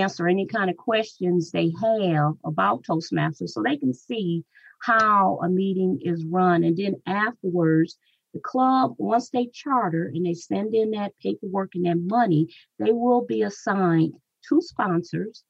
answer 0.00 0.26
any 0.26 0.46
kind 0.46 0.70
of 0.70 0.76
questions 0.76 1.50
they 1.50 1.72
have 1.82 2.34
about 2.44 2.84
Toastmasters, 2.84 3.50
so 3.50 3.62
they 3.62 3.76
can 3.76 3.94
see 3.94 4.44
how 4.80 5.38
a 5.42 5.48
meeting 5.48 6.00
is 6.02 6.24
run. 6.24 6.64
And 6.64 6.76
then 6.76 6.96
afterwards, 7.06 7.96
the 8.34 8.40
club, 8.40 8.94
once 8.98 9.30
they 9.30 9.46
charter 9.46 10.10
and 10.12 10.24
they 10.24 10.34
send 10.34 10.74
in 10.74 10.92
that 10.92 11.12
paperwork 11.22 11.74
and 11.74 11.86
that 11.86 11.98
money, 11.98 12.48
they 12.78 12.92
will 12.92 13.24
be 13.24 13.42
assigned 13.42 14.14
two 14.48 14.60
sponsors 14.60 15.44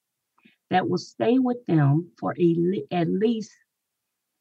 that 0.70 0.88
will 0.88 0.98
stay 0.98 1.38
with 1.38 1.64
them 1.66 2.10
for 2.18 2.34
a, 2.38 2.82
at 2.90 3.08
least 3.08 3.52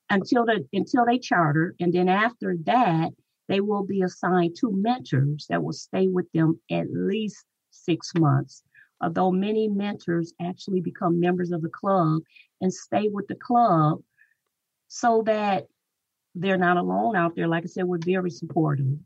until 0.10 0.46
the 0.46 0.66
until 0.74 1.06
they 1.06 1.18
charter, 1.20 1.76
and 1.80 1.94
then 1.94 2.10
after 2.10 2.58
that, 2.66 3.12
they 3.48 3.62
will 3.62 3.86
be 3.86 4.02
assigned 4.02 4.56
two 4.60 4.72
mentors 4.74 5.46
that 5.50 5.64
will 5.64 5.74
stay 5.74 6.08
with 6.08 6.30
them 6.34 6.60
at 6.70 6.88
least 6.92 7.46
six 7.70 8.12
months. 8.18 8.64
Although 9.02 9.32
many 9.32 9.68
mentors 9.68 10.34
actually 10.42 10.82
become 10.82 11.20
members 11.20 11.52
of 11.52 11.62
the 11.62 11.70
club 11.70 12.22
and 12.60 12.74
stay 12.74 13.10
with 13.12 13.28
the 13.28 13.36
club 13.36 14.02
so 14.88 15.24
that 15.26 15.68
they're 16.36 16.58
not 16.58 16.78
alone 16.78 17.16
out 17.16 17.36
there. 17.36 17.48
Like 17.48 17.64
I 17.64 17.68
said, 17.68 17.86
we're 17.86 17.98
very 17.98 18.30
supportive. 18.30 18.98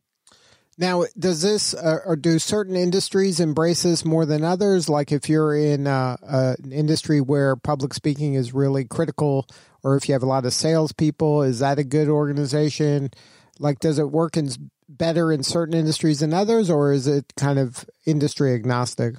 Now, 0.78 1.06
does 1.18 1.42
this 1.42 1.74
uh, 1.74 2.00
or 2.06 2.18
do 2.18 2.38
certain 2.38 2.76
industries 2.76 3.40
embrace 3.40 3.84
this 3.84 4.04
more 4.04 4.26
than 4.26 4.44
others? 4.44 4.90
Like 4.90 5.12
if 5.12 5.30
you're 5.30 5.56
in 5.56 5.88
uh, 5.88 6.18
an 6.24 6.72
industry 6.72 7.22
where 7.22 7.56
public 7.56 7.94
speaking 7.94 8.34
is 8.34 8.54
really 8.54 8.84
critical, 8.84 9.48
or 9.84 9.96
if 9.96 10.10
you 10.10 10.14
have 10.14 10.24
a 10.24 10.28
lot 10.28 10.46
of 10.46 10.54
salespeople, 10.54 11.44
is 11.44 11.60
that 11.60 11.80
a 11.80 11.84
good 11.84 12.10
organization? 12.10 13.12
Like, 13.58 13.80
does 13.80 14.00
it 14.00 14.12
work 14.12 14.36
in 14.36 14.50
better 14.90 15.32
in 15.32 15.44
certain 15.44 15.76
industries 15.76 16.20
than 16.20 16.34
others, 16.34 16.70
or 16.70 16.92
is 16.92 17.08
it 17.08 17.34
kind 17.38 17.58
of 17.58 17.90
industry 18.06 18.54
agnostic? 18.54 19.16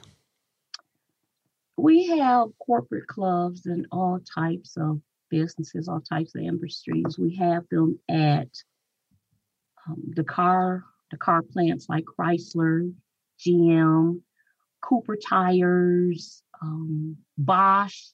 We 1.77 2.07
have 2.19 2.49
corporate 2.59 3.07
clubs 3.07 3.67
and 3.67 3.87
all 3.93 4.21
types 4.35 4.77
of 4.77 5.01
businesses, 5.31 5.89
all 5.89 6.01
types 6.01 6.35
of 6.35 6.43
industries. 6.43 7.19
We 7.19 7.37
have 7.37 7.65
them 7.71 7.99
at 8.09 8.49
um, 9.89 10.03
the 10.15 10.25
car 10.25 10.85
the 11.11 11.17
car 11.17 11.43
plants 11.43 11.87
like 11.89 12.05
Chrysler, 12.05 12.93
GM, 13.47 14.21
Cooper 14.81 15.17
Tires, 15.17 16.43
um, 16.61 17.17
Bosch. 17.39 18.09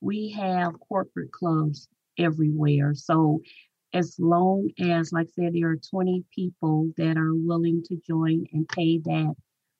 We 0.00 0.30
have 0.32 0.78
corporate 0.80 1.32
clubs 1.32 1.88
everywhere. 2.18 2.94
So 2.94 3.40
as 3.92 4.16
long 4.18 4.70
as, 4.78 5.12
like 5.12 5.28
I 5.28 5.42
said, 5.42 5.54
there 5.54 5.70
are 5.70 5.76
20 5.90 6.24
people 6.34 6.92
that 6.98 7.16
are 7.16 7.34
willing 7.34 7.82
to 7.84 7.96
join 8.06 8.44
and 8.52 8.68
pay 8.68 8.98
that 8.98 9.34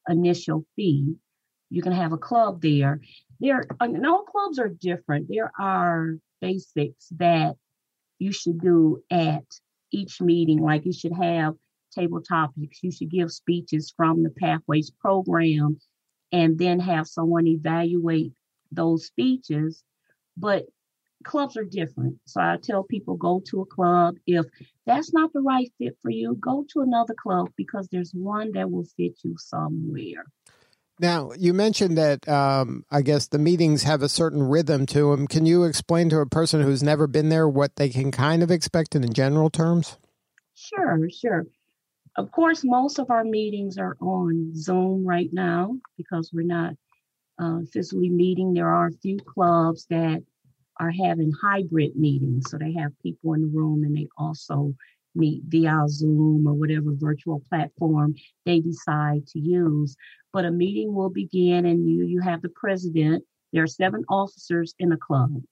initial 0.09 0.65
fee, 0.75 1.15
you 1.71 1.83
can 1.83 1.93
have 1.93 2.13
a 2.13 2.19
club 2.19 2.61
there. 2.61 3.01
There, 3.41 3.65
uh, 3.81 3.85
and 3.85 4.07
all 4.07 4.25
clubs 4.25 4.59
are 4.59 4.69
different. 4.69 5.29
There 5.29 5.53
are 5.59 6.17
basics 6.41 7.09
that 7.17 7.57
you 8.19 8.33
should 8.33 8.61
do 8.61 9.03
at 9.11 9.45
each 9.93 10.21
meeting. 10.21 10.61
Like 10.61 10.85
you 10.85 10.93
should 10.93 11.13
have 11.13 11.55
table 11.95 12.23
topics. 12.23 12.83
You 12.83 12.91
should 12.91 13.11
give 13.11 13.31
speeches 13.31 13.93
from 13.97 14.23
the 14.23 14.31
Pathways 14.31 14.91
program 14.91 15.79
and 16.33 16.59
then 16.59 16.81
have 16.81 17.07
someone 17.07 17.47
evaluate 17.47 18.33
those 18.73 19.07
speeches. 19.07 19.83
But 20.37 20.67
clubs 21.25 21.57
are 21.57 21.65
different. 21.65 22.19
So 22.27 22.41
I 22.41 22.59
tell 22.63 22.85
people 22.85 23.17
go 23.17 23.43
to 23.47 23.63
a 23.63 23.67
club. 23.67 24.17
If 24.27 24.47
that's 24.87 25.13
not 25.13 25.33
the 25.33 25.41
right 25.41 25.71
fit 25.79 25.97
for 26.03 26.11
you, 26.11 26.37
go 26.41 26.65
to 26.73 26.81
another 26.81 27.15
club 27.21 27.51
because 27.57 27.89
there's 27.89 28.13
one 28.13 28.53
that 28.53 28.71
will 28.71 28.87
fit 28.97 29.19
you 29.25 29.35
somewhere. 29.39 30.25
Now, 31.01 31.31
you 31.39 31.55
mentioned 31.55 31.97
that 31.97 32.29
um, 32.29 32.85
I 32.91 33.03
guess 33.03 33.29
the 33.29 33.39
meetings 33.39 33.85
have 33.85 34.03
a 34.03 34.09
certain 34.09 34.43
rhythm 34.43 34.85
to 34.87 35.11
them. 35.11 35.27
Can 35.29 35.47
you 35.47 35.65
explain 35.65 36.09
to 36.11 36.19
a 36.19 36.27
person 36.27 36.61
who's 36.63 36.83
never 36.83 37.07
been 37.07 37.29
there 37.29 37.49
what 37.49 37.77
they 37.77 37.89
can 37.89 38.11
kind 38.11 38.43
of 38.43 38.51
expect 38.51 38.97
in 38.97 39.13
general 39.13 39.51
terms? 39.51 39.97
Sure, 40.55 41.09
sure. 41.11 41.47
Of 42.17 42.33
course, 42.33 42.63
most 42.65 42.99
of 42.99 43.11
our 43.11 43.23
meetings 43.23 43.79
are 43.79 43.97
on 44.01 44.53
Zoom 44.57 45.07
right 45.07 45.31
now 45.33 45.77
because 45.97 46.31
we're 46.33 46.43
not 46.43 46.75
uh, 47.39 47.61
physically 47.73 48.09
meeting. 48.11 48.53
There 48.53 48.69
are 48.69 48.89
a 48.89 48.99
few 49.01 49.19
clubs 49.19 49.87
that 49.91 50.25
are 50.81 50.91
having 50.91 51.33
hybrid 51.33 51.95
meetings. 51.97 52.51
So 52.51 52.59
they 52.59 52.73
have 52.75 52.93
people 53.03 53.35
in 53.35 53.43
the 53.43 53.49
room 53.49 53.85
and 53.85 53.97
they 53.97 54.09
also 54.17 54.75
meet 55.19 55.43
via 55.47 55.85
Zoom 55.89 56.47
or 56.47 56.55
whatever 56.55 56.93
virtual 56.93 57.43
platform 57.49 58.15
they 58.47 58.61
decide 58.61 59.27
to 59.29 59.39
use. 59.39 59.97
But 60.33 60.47
a 60.47 60.51
meeting 60.51 60.95
will 60.95 61.11
begin 61.11 61.67
and 61.67 61.89
you 61.89 62.07
you 62.07 62.21
have 62.21 62.41
the 62.43 62.49
president. 62.51 63.25
There 63.53 63.63
are 63.63 63.67
seven 63.67 64.05
officers 64.09 64.75
in 64.79 64.89
the 64.91 64.97
club. 64.97 65.43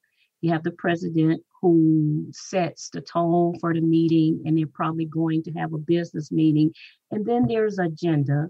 You 0.40 0.52
have 0.52 0.62
the 0.62 0.72
president 0.72 1.42
who 1.60 2.26
sets 2.30 2.90
the 2.90 3.00
tone 3.00 3.58
for 3.58 3.72
the 3.72 3.80
meeting, 3.80 4.42
and 4.44 4.56
they're 4.56 4.66
probably 4.66 5.06
going 5.06 5.42
to 5.44 5.52
have 5.52 5.72
a 5.72 5.78
business 5.78 6.30
meeting. 6.30 6.72
And 7.10 7.24
then 7.24 7.46
there's 7.48 7.78
agenda. 7.78 8.48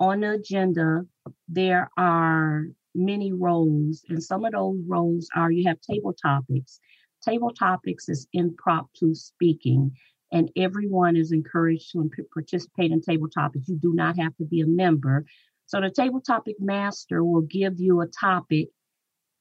On 0.00 0.20
the 0.20 0.32
agenda, 0.32 1.02
there 1.48 1.90
are 1.96 2.66
many 2.94 3.32
roles, 3.32 4.04
and 4.08 4.22
some 4.22 4.44
of 4.44 4.52
those 4.52 4.80
roles 4.86 5.28
are 5.36 5.50
you 5.50 5.68
have 5.68 5.80
table 5.80 6.14
topics. 6.14 6.80
Table 7.22 7.50
topics 7.50 8.08
is 8.08 8.26
impromptu 8.32 9.14
speaking, 9.14 9.92
and 10.32 10.50
everyone 10.56 11.16
is 11.16 11.32
encouraged 11.32 11.92
to 11.92 12.10
participate 12.32 12.92
in 12.92 13.00
table 13.00 13.28
topics. 13.28 13.68
You 13.68 13.76
do 13.76 13.94
not 13.94 14.18
have 14.18 14.36
to 14.36 14.44
be 14.44 14.60
a 14.60 14.66
member. 14.66 15.24
So 15.66 15.80
the 15.80 15.90
table 15.90 16.20
topic 16.20 16.56
master 16.60 17.24
will 17.24 17.42
give 17.42 17.80
you 17.80 18.00
a 18.00 18.06
topic 18.06 18.68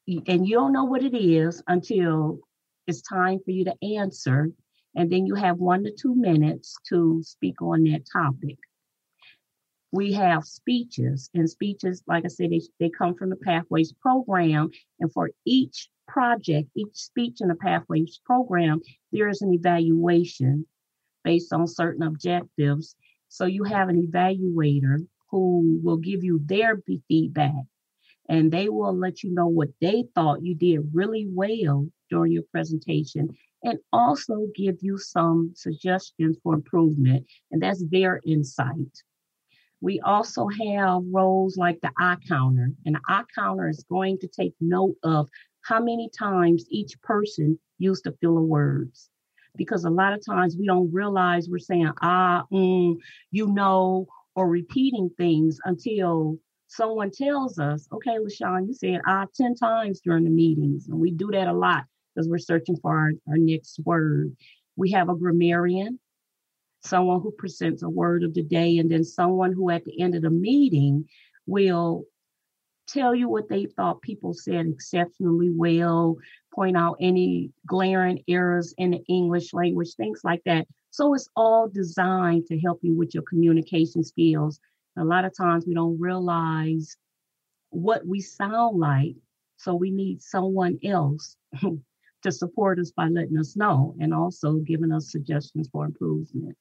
and 0.08 0.48
you 0.48 0.56
don't 0.56 0.74
know 0.74 0.86
what 0.86 1.04
it 1.04 1.16
is 1.16 1.64
until 1.68 2.40
it's 2.88 3.02
time 3.02 3.40
for 3.44 3.52
you 3.52 3.66
to 3.66 3.76
answer. 3.84 4.52
And 4.96 5.12
then 5.12 5.26
you 5.26 5.36
have 5.36 5.58
one 5.58 5.84
to 5.84 5.92
two 5.92 6.16
minutes 6.16 6.76
to 6.90 7.22
speak 7.24 7.62
on 7.62 7.84
that 7.86 8.04
topic. 8.12 8.58
We 9.92 10.14
have 10.14 10.44
speeches, 10.44 11.30
and 11.34 11.50
speeches, 11.50 12.04
like 12.06 12.26
I 12.26 12.28
said, 12.28 12.52
they, 12.52 12.62
they 12.80 12.90
come 12.90 13.16
from 13.16 13.30
the 13.30 13.38
Pathways 13.38 13.94
program. 13.94 14.70
And 15.00 15.12
for 15.12 15.32
each 15.46 15.90
project, 16.08 16.70
each 16.76 16.96
speech 16.96 17.38
in 17.42 17.48
the 17.48 17.56
Pathways 17.56 18.20
program, 18.26 18.82
there 19.12 19.30
is 19.30 19.42
an 19.42 19.54
evaluation 19.54 20.66
based 21.26 21.52
on 21.52 21.68
certain 21.68 22.04
objectives 22.04 22.96
So 23.28 23.46
you 23.46 23.66
have 23.66 23.90
an 23.90 24.08
evaluator 24.08 25.06
who 25.30 25.82
will 25.84 25.98
give 25.98 26.24
you 26.24 26.40
their 26.46 26.82
feedback 27.10 27.66
and 28.30 28.52
they 28.52 28.70
will 28.70 28.98
let 28.98 29.24
you 29.24 29.34
know 29.34 29.48
what 29.48 29.70
they 29.82 30.06
thought 30.16 30.44
you 30.44 30.56
did 30.56 30.90
really 30.94 31.28
well 31.30 31.88
during 32.10 32.32
your 32.32 32.44
presentation 32.52 33.36
and 33.64 33.80
also 33.92 34.48
give 34.56 34.78
you 34.82 34.98
some 34.98 35.52
suggestions 35.56 36.38
for 36.44 36.54
improvement. 36.54 37.26
And 37.52 37.62
that's 37.62 37.84
their 37.90 38.22
insight. 38.26 39.04
We 39.82 40.00
also 40.00 40.48
have 40.48 41.04
roles 41.12 41.58
like 41.58 41.82
the 41.82 41.92
eye 41.98 42.18
counter, 42.28 42.70
and 42.86 42.96
the 42.96 43.02
eye 43.08 43.24
counter 43.36 43.68
is 43.68 43.86
going 43.90 44.20
to 44.20 44.28
take 44.28 44.54
note 44.62 44.96
of 45.04 45.30
how 45.62 45.80
many 45.80 46.10
times 46.18 46.66
each 46.70 47.00
person 47.02 47.60
used 47.80 48.08
a 48.08 48.14
filler 48.22 48.42
words. 48.42 49.10
Because 49.58 49.86
a 49.86 49.90
lot 49.90 50.14
of 50.14 50.26
times 50.26 50.58
we 50.58 50.66
don't 50.66 50.92
realize 50.92 51.48
we're 51.50 51.60
saying 51.60 51.92
ah, 52.02 52.44
mm, 52.52 52.96
you 53.32 53.48
know, 53.48 54.08
or 54.36 54.50
repeating 54.50 55.10
things 55.18 55.60
until 55.66 56.38
someone 56.68 57.12
tells 57.12 57.58
us, 57.60 57.88
okay, 57.92 58.18
LaShon, 58.18 58.68
you 58.68 58.74
said 58.74 59.02
ah 59.08 59.26
10 59.36 59.56
times 59.56 60.02
during 60.02 60.24
the 60.24 60.30
meetings. 60.30 60.88
And 60.88 61.00
we 61.00 61.12
do 61.12 61.30
that 61.32 61.48
a 61.48 61.54
lot 61.54 61.86
because 62.14 62.30
we're 62.30 62.38
searching 62.38 62.78
for 62.82 62.92
our, 62.92 63.12
our 63.30 63.38
next 63.38 63.80
word. 63.80 64.36
We 64.76 64.92
have 64.92 65.10
a 65.10 65.16
grammarian, 65.16 66.00
someone 66.84 67.22
who 67.22 67.32
presents 67.32 67.84
a 67.84 67.90
word 67.90 68.24
of 68.24 68.34
the 68.34 68.44
day, 68.44 68.78
and 68.78 68.92
then 68.92 69.04
someone 69.04 69.54
who 69.54 69.70
at 69.70 69.86
the 69.86 70.02
end 70.02 70.16
of 70.16 70.22
the 70.22 70.30
meeting 70.30 71.06
will 71.46 72.06
tell 72.88 73.16
you 73.16 73.30
what 73.30 73.50
they 73.50 73.66
thought 73.66 74.02
people 74.02 74.34
said 74.34 74.68
exceptionally 74.68 75.50
well, 75.50 76.18
point 76.54 76.78
out 76.78 76.98
any 77.00 77.52
glaring 77.66 78.24
errors 78.28 78.74
in 78.78 78.92
the 78.92 79.04
English 79.08 79.54
language, 79.54 79.96
things 79.96 80.22
like 80.24 80.42
that. 80.46 80.68
So 80.92 81.14
it's 81.14 81.30
all 81.36 81.68
designed 81.68 82.48
to 82.48 82.60
help 82.60 82.80
you 82.82 82.96
with 82.96 83.14
your 83.14 83.24
communication 83.24 84.04
skills. 84.04 84.60
A 84.98 85.04
lot 85.04 85.26
of 85.26 85.36
times 85.36 85.66
we 85.68 85.74
don't 85.74 86.00
realize 86.00 86.96
what 87.70 88.06
we 88.06 88.22
sound 88.22 88.80
like. 88.80 89.16
So 89.58 89.74
we 89.74 89.92
need 89.92 90.22
someone 90.22 90.80
else 90.84 91.36
to 92.24 92.32
support 92.32 92.80
us 92.80 92.92
by 92.92 93.08
letting 93.08 93.38
us 93.38 93.56
know 93.56 93.96
and 94.00 94.14
also 94.14 94.54
giving 94.54 94.92
us 94.92 95.12
suggestions 95.12 95.70
for 95.72 95.86
improvement. 95.86 96.58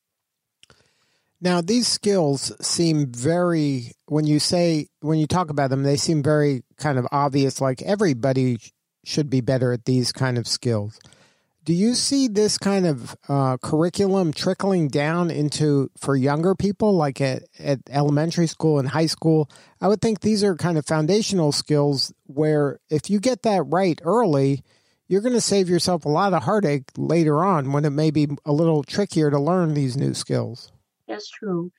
Now, 1.45 1.61
these 1.61 1.87
skills 1.87 2.53
seem 2.67 3.13
very, 3.13 3.93
when 4.07 4.27
you 4.27 4.39
say, 4.39 4.89
when 5.01 5.19
you 5.19 5.27
talk 5.27 5.51
about 5.51 5.69
them, 5.69 5.83
they 5.83 5.99
seem 5.99 6.23
very 6.23 6.63
kind 6.79 6.99
of 6.99 7.07
obvious, 7.13 7.61
like 7.61 7.83
everybody 7.83 8.57
should 9.05 9.29
be 9.29 9.43
better 9.43 9.71
at 9.75 9.85
these 9.85 10.11
kind 10.11 10.39
of 10.39 10.49
skills. 10.49 10.99
Do 11.63 11.75
you 11.75 11.97
see 11.97 12.29
this 12.29 12.57
kind 12.57 12.87
of 12.87 13.15
uh, 13.29 13.59
curriculum 13.59 14.33
trickling 14.33 14.89
down 14.89 15.31
into 15.31 15.91
for 15.99 16.17
younger 16.17 16.55
people, 16.55 16.95
like 16.95 17.21
at, 17.21 17.43
at 17.59 17.81
elementary 17.91 18.47
school 18.47 18.79
and 18.79 18.89
high 18.89 19.05
school? 19.05 19.51
I 19.83 19.89
would 19.89 20.01
think 20.01 20.21
these 20.21 20.43
are 20.43 20.57
kind 20.57 20.79
of 20.79 20.87
foundational 20.87 21.53
skills 21.53 22.11
where 22.25 22.81
if 22.89 23.11
you 23.11 23.21
get 23.21 23.43
that 23.43 23.65
right 23.65 24.01
early, 24.03 24.63
you're 25.09 25.21
going 25.21 25.35
to 25.35 25.43
save 25.43 25.69
yourself 25.69 26.07
a 26.07 26.09
lot 26.09 26.33
of 26.33 26.45
heartache 26.45 26.91
later 26.97 27.45
on 27.45 27.73
when 27.73 27.85
it 27.85 27.91
may 27.91 28.11
be 28.11 28.29
a 28.47 28.53
little 28.53 28.83
trickier 28.83 29.31
to 29.31 29.39
learn 29.39 29.75
these 29.75 29.95
new 29.95 30.15
skills. 30.15 30.71
That's 31.14 31.30
true. 31.30 31.71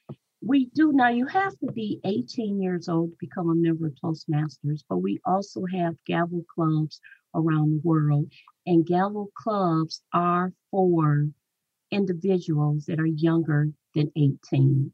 We 0.42 0.68
do 0.68 0.94
now, 0.94 1.10
you 1.10 1.26
have 1.26 1.60
to 1.60 1.70
be 1.74 2.00
18 2.06 2.62
years 2.62 2.88
old 2.88 3.12
to 3.12 3.18
become 3.20 3.50
a 3.50 3.56
member 3.56 3.88
of 3.88 3.96
Toastmasters, 3.96 4.86
but 4.88 5.00
we 5.00 5.20
also 5.26 5.66
have 5.74 6.02
gavel 6.06 6.46
clubs 6.56 7.02
around 7.34 7.72
the 7.72 7.82
world. 7.84 8.32
And 8.66 8.86
gavel 8.86 9.30
clubs 9.36 10.02
are 10.14 10.54
for 10.72 11.28
individuals 11.92 12.86
that 12.86 13.02
are 13.02 13.06
younger 13.06 13.72
than 13.94 14.10
18. 14.16 14.94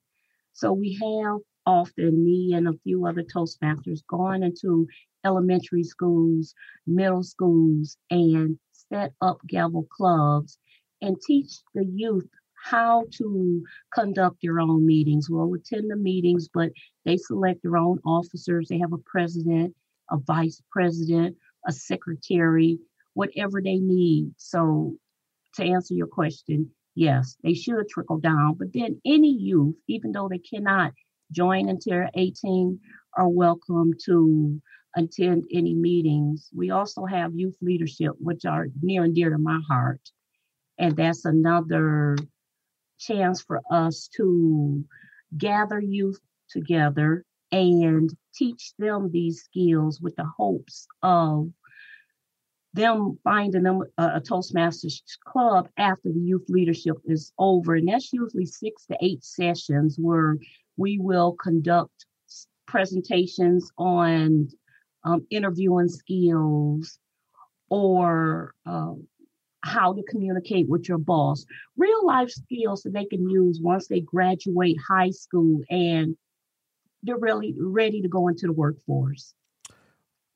So 0.54 0.74
we 0.74 0.98
have 1.04 1.42
often 1.68 2.26
me 2.26 2.54
and 2.56 2.68
a 2.68 2.80
few 2.84 3.06
other 3.06 3.24
Toastmasters 3.24 4.02
going 4.08 4.42
into 4.42 4.88
elementary 5.24 5.84
schools, 5.84 6.56
middle 6.88 7.22
schools, 7.24 7.96
and 8.10 8.58
set 8.72 9.14
up 9.22 9.38
gavel 9.48 9.84
clubs 9.92 10.58
and 11.00 11.22
teach 11.22 11.52
the 11.76 11.86
youth 11.86 12.28
how 12.64 13.06
to 13.12 13.64
conduct 13.94 14.38
their 14.42 14.60
own 14.60 14.86
meetings. 14.86 15.30
We'll 15.30 15.54
attend 15.54 15.90
the 15.90 15.96
meetings, 15.96 16.48
but 16.54 16.72
they 17.06 17.18
select 17.18 17.64
their 17.64 17.78
own 17.78 18.00
officers. 18.06 18.68
They 18.68 18.80
have 18.80 18.94
a 18.94 18.98
president, 19.00 19.76
a 20.12 20.18
vice 20.18 20.62
president, 20.72 21.38
a 21.68 21.72
secretary, 21.72 22.80
whatever 23.14 23.62
they 23.62 23.78
need. 23.78 24.34
So, 24.38 24.96
to 25.56 25.64
answer 25.64 25.94
your 25.94 26.08
question, 26.08 26.70
yes, 26.96 27.36
they 27.44 27.54
should 27.54 27.90
trickle 27.90 28.20
down. 28.20 28.56
But 28.58 28.74
then 28.74 29.02
any 29.06 29.32
youth, 29.32 29.76
even 29.88 30.12
though 30.12 30.30
they 30.30 30.40
cannot 30.40 30.94
join 31.32 31.68
until 31.68 31.92
they're 31.92 32.12
18, 32.16 32.80
are 33.18 33.28
welcome 33.28 33.92
to 34.06 34.62
attend 34.96 35.46
any 35.52 35.74
meetings. 35.74 36.50
We 36.56 36.72
also 36.72 37.06
have 37.06 37.36
youth 37.36 37.58
leadership, 37.62 38.12
which 38.20 38.46
are 38.46 38.68
near 38.82 39.04
and 39.04 39.16
dear 39.16 39.30
to 39.30 39.38
my 39.38 39.60
heart. 39.68 40.02
And 40.78 40.96
that's 40.96 41.26
another 41.26 42.18
chance 43.02 43.42
for 43.42 43.62
us 43.72 44.10
to 44.16 44.84
gather 45.38 45.80
youth 45.80 46.20
together 46.50 47.26
and 47.52 48.16
teach 48.34 48.74
them 48.78 49.10
these 49.12 49.44
skills 49.44 50.00
with 50.00 50.16
the 50.16 50.26
hopes 50.38 50.88
of 51.04 51.50
them 52.74 53.18
finding 53.24 53.64
them 53.64 53.84
a, 53.98 54.22
Toastmasters 54.22 55.02
club 55.26 55.68
after 55.78 56.12
the 56.12 56.20
youth 56.20 56.46
leadership 56.48 56.96
is 57.06 57.34
over. 57.38 57.76
And 57.76 57.88
that's 57.88 58.14
usually 58.14 58.46
six 58.46 58.86
to 58.86 58.98
eight 59.02 59.24
sessions 59.24 59.98
where 60.00 60.38
we 60.78 60.98
will 60.98 61.34
conduct 61.34 62.06
presentations 62.68 63.70
on 63.78 64.48
um, 65.04 65.26
interviewing 65.30 65.90
skills 65.90 66.98
or 67.70 68.54
uh, 68.66 68.94
how 69.64 69.94
to 69.94 70.04
communicate 70.04 70.68
with 70.68 70.88
your 70.90 70.98
boss, 70.98 71.46
real 71.78 72.06
life 72.06 72.30
skills 72.30 72.84
that 72.84 72.94
they 72.94 73.06
can 73.06 73.30
use 73.30 73.60
once 73.62 73.88
they 73.88 74.02
graduate 74.02 74.78
high 74.88 75.12
school 75.12 75.62
and 75.70 76.16
they're 77.04 77.18
really 77.18 77.56
ready 77.58 78.02
to 78.02 78.08
go 78.08 78.28
into 78.28 78.48
the 78.48 78.54
workforce. 78.54 79.34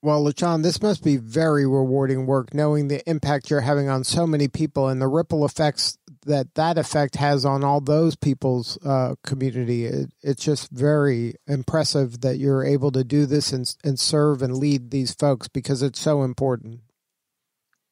Well, 0.01 0.23
LaShon, 0.23 0.61
this 0.61 0.83
must 0.83 1.03
be 1.03 1.17
very 1.17 1.65
rewarding 1.65 2.27
work 2.27 2.53
knowing 2.53 2.87
the 2.87 3.07
impact 3.09 3.49
you're 3.49 3.61
having 3.61 3.89
on 3.89 4.03
so 4.03 4.27
many 4.27 4.47
people 4.47 4.87
and 4.87 5.01
the 5.01 5.07
ripple 5.07 5.43
effects 5.45 5.97
that 6.27 6.53
that 6.53 6.77
effect 6.77 7.15
has 7.15 7.43
on 7.43 7.63
all 7.63 7.81
those 7.81 8.15
people's 8.15 8.77
uh, 8.85 9.15
community. 9.23 9.85
It, 9.85 10.11
it's 10.21 10.43
just 10.43 10.69
very 10.69 11.35
impressive 11.47 12.21
that 12.21 12.37
you're 12.37 12.63
able 12.63 12.91
to 12.91 13.03
do 13.03 13.25
this 13.25 13.51
and, 13.51 13.75
and 13.83 13.99
serve 13.99 14.43
and 14.43 14.55
lead 14.55 14.91
these 14.91 15.11
folks 15.11 15.47
because 15.47 15.81
it's 15.81 15.99
so 15.99 16.21
important. 16.21 16.81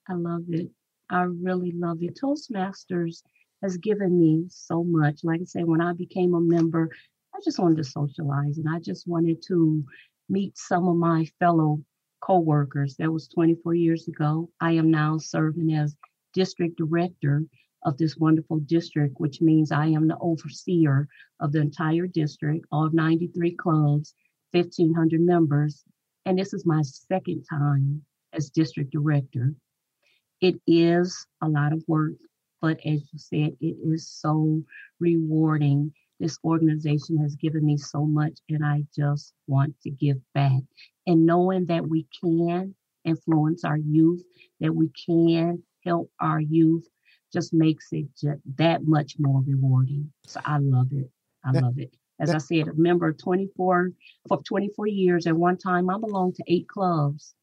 I 0.07 0.13
love 0.13 0.43
it. 0.49 0.69
I 1.13 1.23
really 1.23 1.71
love 1.71 1.99
it. 2.01 2.19
Toastmasters 2.19 3.21
has 3.61 3.77
given 3.77 4.19
me 4.19 4.45
so 4.49 4.83
much. 4.83 5.23
Like 5.23 5.41
I 5.41 5.45
said, 5.45 5.65
when 5.65 5.79
I 5.79 5.93
became 5.93 6.33
a 6.33 6.41
member, 6.41 6.89
I 7.35 7.39
just 7.43 7.59
wanted 7.59 7.77
to 7.77 7.83
socialize 7.83 8.57
and 8.57 8.67
I 8.67 8.79
just 8.79 9.07
wanted 9.07 9.43
to 9.47 9.83
meet 10.27 10.57
some 10.57 10.87
of 10.87 10.95
my 10.95 11.25
fellow 11.39 11.83
co-workers. 12.21 12.95
That 12.97 13.11
was 13.11 13.27
24 13.27 13.75
years 13.75 14.07
ago. 14.07 14.49
I 14.59 14.71
am 14.71 14.89
now 14.89 15.19
serving 15.19 15.73
as 15.73 15.95
district 16.33 16.77
director 16.77 17.43
of 17.85 17.97
this 17.97 18.17
wonderful 18.17 18.59
district, 18.59 19.15
which 19.19 19.39
means 19.39 19.71
I 19.71 19.87
am 19.87 20.07
the 20.07 20.17
overseer 20.19 21.07
of 21.39 21.51
the 21.51 21.59
entire 21.59 22.07
district, 22.07 22.65
all 22.71 22.89
93 22.91 23.55
clubs, 23.55 24.15
1,500 24.51 25.21
members. 25.21 25.83
And 26.25 26.39
this 26.39 26.53
is 26.53 26.65
my 26.65 26.81
second 26.81 27.43
time 27.49 28.03
as 28.33 28.49
district 28.49 28.91
director. 28.91 29.53
It 30.43 30.59
is 30.67 31.25
a 31.41 31.47
lot 31.47 31.71
of 31.71 31.85
work, 31.87 32.15
but 32.61 32.77
as 32.85 33.01
you 33.13 33.17
said, 33.17 33.55
it 33.61 33.77
is 33.81 34.09
so 34.09 34.61
rewarding. 34.99 35.93
This 36.19 36.37
organization 36.43 37.17
has 37.19 37.37
given 37.37 37.65
me 37.65 37.77
so 37.77 38.05
much, 38.05 38.39
and 38.49 38.65
I 38.65 38.83
just 38.93 39.33
want 39.47 39.73
to 39.83 39.89
give 39.89 40.17
back. 40.33 40.59
And 41.07 41.25
knowing 41.25 41.65
that 41.67 41.87
we 41.87 42.07
can 42.19 42.75
influence 43.05 43.63
our 43.63 43.77
youth, 43.77 44.21
that 44.59 44.75
we 44.75 44.89
can 45.05 45.63
help 45.85 46.11
our 46.19 46.41
youth 46.41 46.89
just 47.31 47.53
makes 47.53 47.87
it 47.93 48.07
just 48.21 48.41
that 48.57 48.85
much 48.85 49.15
more 49.19 49.41
rewarding. 49.47 50.11
So 50.25 50.41
I 50.43 50.57
love 50.57 50.89
it. 50.91 51.09
I 51.45 51.53
that, 51.53 51.63
love 51.63 51.79
it. 51.79 51.95
As 52.19 52.27
that, 52.27 52.35
I 52.35 52.39
said, 52.39 52.67
a 52.67 52.73
member 52.73 53.07
of 53.07 53.17
24 53.17 53.91
for 54.27 54.43
24 54.43 54.87
years. 54.87 55.25
At 55.25 55.37
one 55.37 55.57
time, 55.57 55.89
I 55.89 55.97
belonged 55.97 56.35
to 56.35 56.43
eight 56.47 56.67
clubs. 56.67 57.33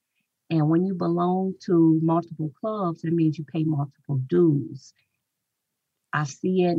And 0.51 0.69
when 0.69 0.85
you 0.85 0.95
belong 0.95 1.55
to 1.67 2.01
multiple 2.03 2.53
clubs, 2.61 3.05
it 3.05 3.13
means 3.13 3.39
you 3.39 3.45
pay 3.45 3.63
multiple 3.65 4.17
dues. 4.27 4.93
I 6.13 6.25
see 6.25 6.65
it, 6.65 6.79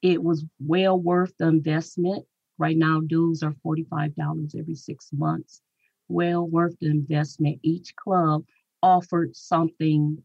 it 0.00 0.22
was 0.22 0.44
well 0.58 0.98
worth 0.98 1.34
the 1.38 1.48
investment. 1.48 2.24
Right 2.58 2.76
now, 2.76 3.00
dues 3.00 3.42
are 3.42 3.54
$45 3.64 4.16
every 4.58 4.74
six 4.74 5.10
months. 5.12 5.60
Well 6.08 6.46
worth 6.46 6.78
the 6.80 6.88
investment. 6.88 7.60
Each 7.62 7.94
club 7.96 8.44
offered 8.82 9.36
something 9.36 10.22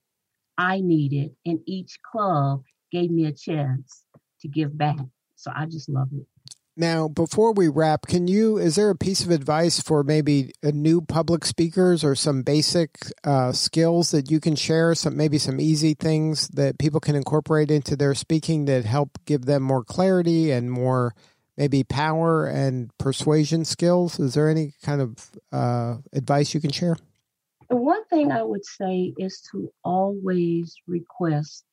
I 0.57 0.81
needed, 0.81 1.35
and 1.45 1.59
each 1.65 1.99
club 2.01 2.63
gave 2.91 3.11
me 3.11 3.25
a 3.25 3.31
chance 3.33 4.03
to 4.41 4.47
give 4.47 4.77
back. 4.77 4.99
So 5.35 5.51
I 5.55 5.65
just 5.65 5.89
love 5.89 6.09
it. 6.13 6.25
Now, 6.79 7.07
before 7.07 7.53
we 7.53 7.69
wrap, 7.69 8.05
can 8.05 8.27
you, 8.27 8.59
is 8.59 8.75
there 8.75 8.91
a 8.91 8.95
piece 8.95 9.25
of 9.25 9.31
advice 9.31 9.81
for 9.81 10.03
maybe 10.03 10.51
new 10.61 11.01
public 11.01 11.43
speakers 11.43 12.03
or 12.03 12.13
some 12.13 12.43
basic 12.43 12.99
uh, 13.23 13.51
skills 13.51 14.11
that 14.11 14.29
you 14.29 14.39
can 14.39 14.55
share? 14.55 14.93
Some, 14.93 15.17
maybe 15.17 15.39
some 15.39 15.59
easy 15.59 15.95
things 15.95 16.49
that 16.49 16.77
people 16.77 16.99
can 16.99 17.15
incorporate 17.15 17.71
into 17.71 17.95
their 17.95 18.13
speaking 18.13 18.65
that 18.65 18.85
help 18.85 19.17
give 19.25 19.45
them 19.45 19.63
more 19.63 19.83
clarity 19.83 20.51
and 20.51 20.71
more 20.71 21.15
maybe 21.57 21.83
power 21.83 22.45
and 22.45 22.95
persuasion 22.99 23.65
skills? 23.65 24.19
Is 24.19 24.35
there 24.35 24.47
any 24.47 24.73
kind 24.83 25.01
of 25.01 25.31
uh, 25.51 25.95
advice 26.13 26.53
you 26.53 26.61
can 26.61 26.71
share? 26.71 26.95
One 27.69 28.05
thing 28.05 28.31
I 28.31 28.43
would 28.43 28.63
say 28.63 29.15
is 29.17 29.41
to 29.51 29.73
always 29.83 30.75
request 30.85 31.63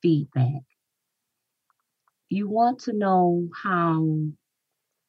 feedback 0.00 0.62
you 2.28 2.48
want 2.48 2.80
to 2.80 2.92
know 2.92 3.48
how 3.62 4.18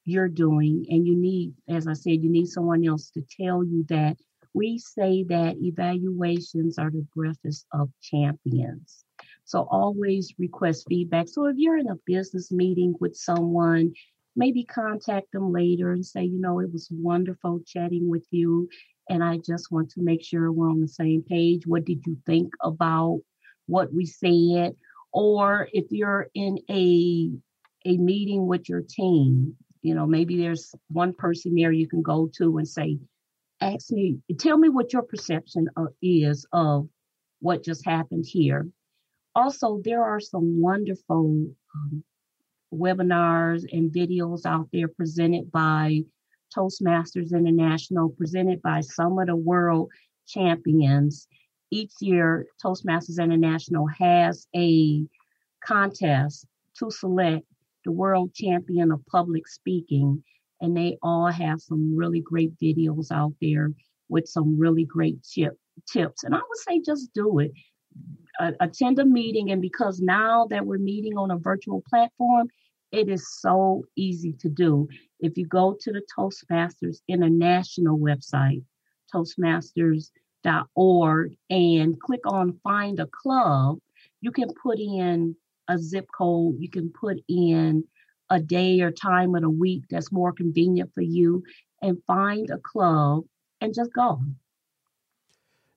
you're 0.05 0.29
doing, 0.29 0.85
and 0.89 1.05
you 1.05 1.15
need, 1.15 1.53
as 1.67 1.87
I 1.87 1.93
said, 1.93 2.23
you 2.23 2.29
need 2.29 2.47
someone 2.47 2.85
else 2.87 3.11
to 3.11 3.23
tell 3.39 3.63
you 3.63 3.85
that. 3.89 4.17
We 4.55 4.79
say 4.79 5.23
that 5.29 5.57
evaluations 5.61 6.79
are 6.79 6.89
the 6.89 7.05
breakfast 7.15 7.67
of 7.71 7.91
champions. 8.01 9.05
So 9.45 9.67
always 9.69 10.33
request 10.39 10.87
feedback. 10.89 11.27
So 11.27 11.45
if 11.45 11.57
you're 11.57 11.77
in 11.77 11.89
a 11.89 11.99
business 12.07 12.51
meeting 12.51 12.95
with 12.99 13.15
someone, 13.15 13.93
maybe 14.35 14.63
contact 14.63 15.31
them 15.33 15.51
later 15.51 15.91
and 15.91 16.03
say, 16.03 16.23
you 16.23 16.41
know, 16.41 16.59
it 16.61 16.73
was 16.73 16.89
wonderful 16.91 17.61
chatting 17.65 18.09
with 18.09 18.25
you. 18.31 18.69
And 19.09 19.23
I 19.23 19.37
just 19.37 19.71
want 19.71 19.91
to 19.91 20.01
make 20.01 20.23
sure 20.23 20.51
we're 20.51 20.69
on 20.69 20.81
the 20.81 20.87
same 20.87 21.21
page. 21.21 21.67
What 21.67 21.85
did 21.85 22.05
you 22.07 22.17
think 22.25 22.53
about 22.61 23.21
what 23.67 23.93
we 23.93 24.05
said? 24.05 24.75
Or 25.11 25.67
if 25.73 25.85
you're 25.91 26.27
in 26.33 26.59
a 26.69 27.31
a 27.85 27.97
meeting 27.97 28.45
with 28.45 28.67
your 28.67 28.81
team 28.81 29.55
you 29.81 29.95
know 29.95 30.05
maybe 30.05 30.37
there's 30.37 30.73
one 30.89 31.13
person 31.13 31.55
there 31.55 31.71
you 31.71 31.87
can 31.87 32.01
go 32.01 32.29
to 32.37 32.57
and 32.57 32.67
say 32.67 32.97
ask 33.61 33.91
me 33.91 34.19
tell 34.37 34.57
me 34.57 34.69
what 34.69 34.93
your 34.93 35.01
perception 35.01 35.67
of, 35.75 35.87
is 36.01 36.45
of 36.51 36.87
what 37.39 37.63
just 37.63 37.85
happened 37.85 38.25
here. 38.27 38.67
Also 39.35 39.81
there 39.83 40.03
are 40.03 40.19
some 40.19 40.61
wonderful 40.61 41.47
um, 41.75 42.03
webinars 42.73 43.63
and 43.71 43.91
videos 43.91 44.45
out 44.45 44.67
there 44.71 44.87
presented 44.87 45.51
by 45.51 46.01
toastmasters 46.55 47.31
international 47.31 48.09
presented 48.09 48.61
by 48.61 48.81
some 48.81 49.19
of 49.19 49.27
the 49.27 49.35
world 49.35 49.89
champions 50.27 51.27
each 51.71 51.93
year, 52.01 52.47
Toastmasters 52.63 53.21
International 53.21 53.87
has 53.87 54.47
a 54.55 55.05
contest 55.63 56.45
to 56.77 56.89
select 56.89 57.45
the 57.85 57.91
world 57.91 58.33
champion 58.33 58.91
of 58.91 59.05
public 59.05 59.47
speaking. 59.47 60.23
And 60.61 60.75
they 60.75 60.97
all 61.01 61.27
have 61.27 61.61
some 61.61 61.95
really 61.95 62.21
great 62.21 62.57
videos 62.57 63.11
out 63.11 63.33
there 63.41 63.71
with 64.09 64.27
some 64.27 64.59
really 64.59 64.85
great 64.85 65.23
tip, 65.23 65.57
tips. 65.91 66.23
And 66.23 66.35
I 66.35 66.39
would 66.39 66.57
say 66.57 66.81
just 66.85 67.13
do 67.13 67.39
it. 67.39 67.51
Uh, 68.39 68.51
attend 68.59 68.99
a 68.99 69.05
meeting. 69.05 69.51
And 69.51 69.61
because 69.61 69.99
now 69.99 70.47
that 70.49 70.65
we're 70.65 70.77
meeting 70.77 71.17
on 71.17 71.31
a 71.31 71.37
virtual 71.37 71.83
platform, 71.89 72.47
it 72.91 73.09
is 73.09 73.27
so 73.39 73.83
easy 73.95 74.33
to 74.39 74.49
do. 74.49 74.87
If 75.19 75.37
you 75.37 75.45
go 75.45 75.77
to 75.79 75.91
the 75.91 76.01
Toastmasters 76.17 77.01
International 77.07 77.97
website, 77.97 78.63
Toastmasters 79.13 80.09
org 80.75 81.35
and 81.49 81.99
click 81.99 82.21
on 82.25 82.59
find 82.63 82.99
a 82.99 83.07
club, 83.07 83.79
you 84.21 84.31
can 84.31 84.49
put 84.61 84.79
in 84.79 85.35
a 85.67 85.77
zip 85.77 86.07
code, 86.15 86.55
you 86.59 86.69
can 86.69 86.89
put 86.89 87.17
in 87.27 87.83
a 88.29 88.39
day 88.39 88.81
or 88.81 88.91
time 88.91 89.35
of 89.35 89.41
the 89.41 89.49
week 89.49 89.83
that's 89.89 90.11
more 90.11 90.31
convenient 90.31 90.91
for 90.93 91.01
you 91.01 91.43
and 91.81 91.97
find 92.05 92.49
a 92.49 92.57
club 92.57 93.23
and 93.61 93.73
just 93.73 93.91
go. 93.93 94.21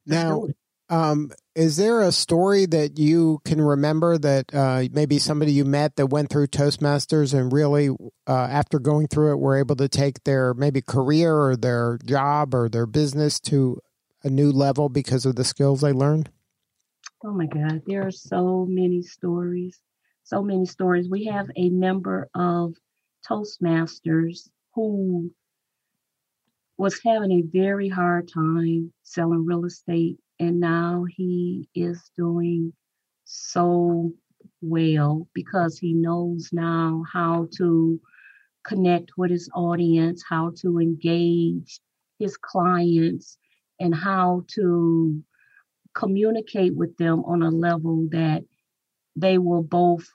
Just 0.07 0.27
now, 0.27 0.47
um, 0.89 1.31
is 1.55 1.77
there 1.77 2.03
a 2.03 2.13
story 2.13 2.67
that 2.67 2.99
you 2.99 3.41
can 3.45 3.61
remember 3.61 4.19
that 4.19 4.55
uh, 4.55 4.85
maybe 4.93 5.19
somebody 5.19 5.53
you 5.53 5.65
met 5.65 5.97
that 5.97 6.09
went 6.09 6.29
through 6.29 6.49
Toastmasters 6.49 7.33
and 7.33 7.53
really, 7.53 7.89
uh, 7.89 8.33
after 8.33 8.79
going 8.79 9.07
through 9.07 9.33
it, 9.33 9.39
were 9.39 9.57
able 9.57 9.77
to 9.77 9.89
take 9.89 10.23
their 10.25 10.53
maybe 10.53 10.83
career 10.83 11.35
or 11.35 11.57
their 11.57 11.99
job 12.05 12.55
or 12.55 12.69
their 12.69 12.87
business 12.87 13.41
to 13.41 13.81
a 14.25 14.31
new 14.31 14.53
level 14.53 14.89
because 14.89 15.27
of 15.27 15.37
the 15.37 15.45
skills 15.45 15.81
they 15.81 15.93
learned? 15.93 16.31
Oh 17.25 17.33
my 17.33 17.47
God, 17.47 17.83
there 17.87 18.07
are 18.07 18.11
so 18.11 18.67
many 18.69 19.03
stories. 19.03 19.81
So 20.25 20.43
many 20.43 20.67
stories. 20.67 21.09
We 21.09 21.25
have 21.27 21.49
a 21.57 21.71
member 21.71 22.29
of 22.35 22.75
Toastmasters 23.29 24.49
who 24.75 25.31
was 26.79 27.01
having 27.05 27.33
a 27.33 27.43
very 27.43 27.89
hard 27.89 28.29
time 28.33 28.93
selling 29.03 29.45
real 29.45 29.65
estate, 29.65 30.19
and 30.41 30.59
now 30.59 31.05
he 31.09 31.69
is 31.75 32.11
doing 32.17 32.73
so 33.25 34.13
well 34.61 35.29
because 35.35 35.79
he 35.79 35.93
knows 35.93 36.51
now 36.53 37.05
how 37.13 37.49
to 37.57 38.01
connect 38.65 39.13
with 39.17 39.31
his 39.31 39.49
audience, 39.55 40.25
how 40.29 40.53
to 40.57 40.79
engage 40.79 41.81
his 42.19 42.37
clients, 42.37 43.39
and 43.83 43.95
how 43.95 44.45
to 44.47 45.23
communicate 45.95 46.75
with 46.75 46.97
them 46.97 47.25
on 47.25 47.43
a 47.43 47.51
level 47.51 48.07
that 48.13 48.45
they 49.17 49.39
will 49.39 49.63
both 49.63 50.09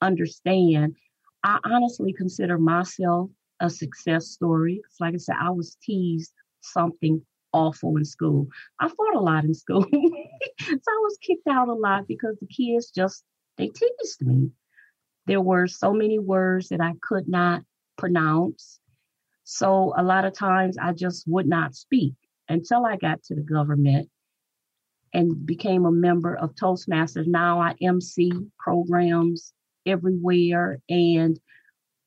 understand. 0.00 0.94
I 1.42 1.58
honestly 1.64 2.12
consider 2.12 2.56
myself 2.56 3.30
a 3.58 3.68
success 3.68 4.28
story. 4.28 4.80
Like 5.00 5.14
I 5.14 5.18
said, 5.18 5.36
I 5.40 5.50
was 5.50 5.76
teased 5.82 6.32
something 6.60 7.20
awful 7.52 7.96
in 7.96 8.04
school. 8.04 8.46
I 8.78 8.88
fought 8.88 9.16
a 9.16 9.20
lot 9.20 9.44
in 9.44 9.54
school. 9.54 9.82
so 10.60 10.72
I 10.72 11.00
was 11.02 11.18
kicked 11.20 11.48
out 11.48 11.68
a 11.68 11.74
lot 11.74 12.06
because 12.06 12.36
the 12.40 12.46
kids 12.46 12.92
just 12.92 13.24
they 13.58 13.68
teased 13.68 14.22
me. 14.22 14.50
There 15.26 15.40
were 15.40 15.66
so 15.66 15.92
many 15.92 16.18
words 16.18 16.68
that 16.68 16.80
I 16.80 16.92
could 17.02 17.28
not 17.28 17.62
pronounce. 17.98 18.78
So 19.44 19.92
a 19.96 20.02
lot 20.04 20.24
of 20.24 20.32
times 20.32 20.78
I 20.80 20.92
just 20.92 21.24
would 21.26 21.48
not 21.48 21.74
speak 21.74 22.14
until 22.50 22.84
I 22.84 22.96
got 22.96 23.22
to 23.24 23.34
the 23.34 23.40
government 23.40 24.10
and 25.14 25.46
became 25.46 25.86
a 25.86 25.92
member 25.92 26.36
of 26.36 26.54
Toastmasters. 26.54 27.26
Now 27.26 27.60
I 27.60 27.74
MC 27.80 28.30
programs 28.58 29.54
everywhere 29.86 30.80
and 30.88 31.40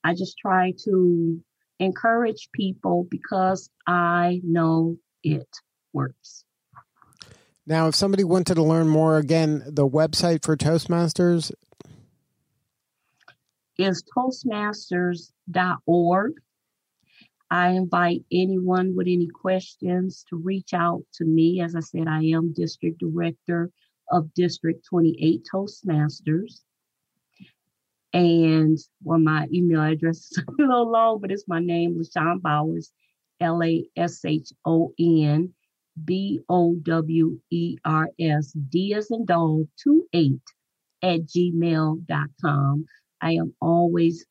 I 0.04 0.14
just 0.14 0.38
try 0.38 0.74
to 0.84 1.42
encourage 1.80 2.50
people 2.54 3.08
because 3.10 3.70
I 3.88 4.42
know 4.44 4.98
it 5.24 5.50
works. 5.94 6.44
Now, 7.66 7.88
if 7.88 7.96
somebody 7.96 8.26
wanted 8.26 8.56
to 8.56 8.64
learn 8.64 8.90
more, 8.90 9.18
again, 9.18 9.64
the 9.66 9.88
website 9.88 10.44
for 10.44 10.58
Toastmasters 10.58 11.54
is 13.78 14.04
toastmasters.org. 14.16 16.34
I 17.50 17.70
invite 17.70 18.24
anyone 18.32 18.96
with 18.96 19.08
any 19.08 19.28
questions 19.28 20.26
to 20.30 20.38
reach 20.38 20.74
out 20.74 21.04
to 21.16 21.26
me. 21.26 21.62
As 21.62 21.76
I 21.76 21.82
said, 21.82 22.08
I 22.08 22.24
am 22.24 22.54
District 22.54 22.98
Director 23.00 23.72
of 24.12 24.34
District 24.34 24.84
28 24.86 25.48
Toastmasters. 25.52 26.62
And 28.14 28.78
well, 29.04 29.20
my 29.20 29.48
email 29.54 29.82
address 29.82 30.32
is 30.32 30.38
a 30.48 30.52
little 30.58 30.92
long, 30.92 31.20
but 31.20 31.32
it's 31.32 31.48
my 31.48 31.60
name, 31.60 31.96
LaShon 32.00 32.42
Bowers, 32.42 32.92
L 33.40 33.62
A 33.64 33.86
S 33.96 34.24
H 34.26 34.50
O 34.66 34.94
N 35.00 35.54
B 36.06 36.40
O 36.50 36.76
W 36.82 37.40
E 37.52 37.78
R 37.86 38.10
S, 38.20 38.52
D 38.52 38.94
as 38.94 39.12
in 39.12 39.26
dog, 39.26 39.68
2 39.84 40.08
8 40.14 40.34
at 41.04 41.22
gmail.com. 41.22 42.86
I 43.22 43.32
am 43.34 43.54
always, 43.62 44.26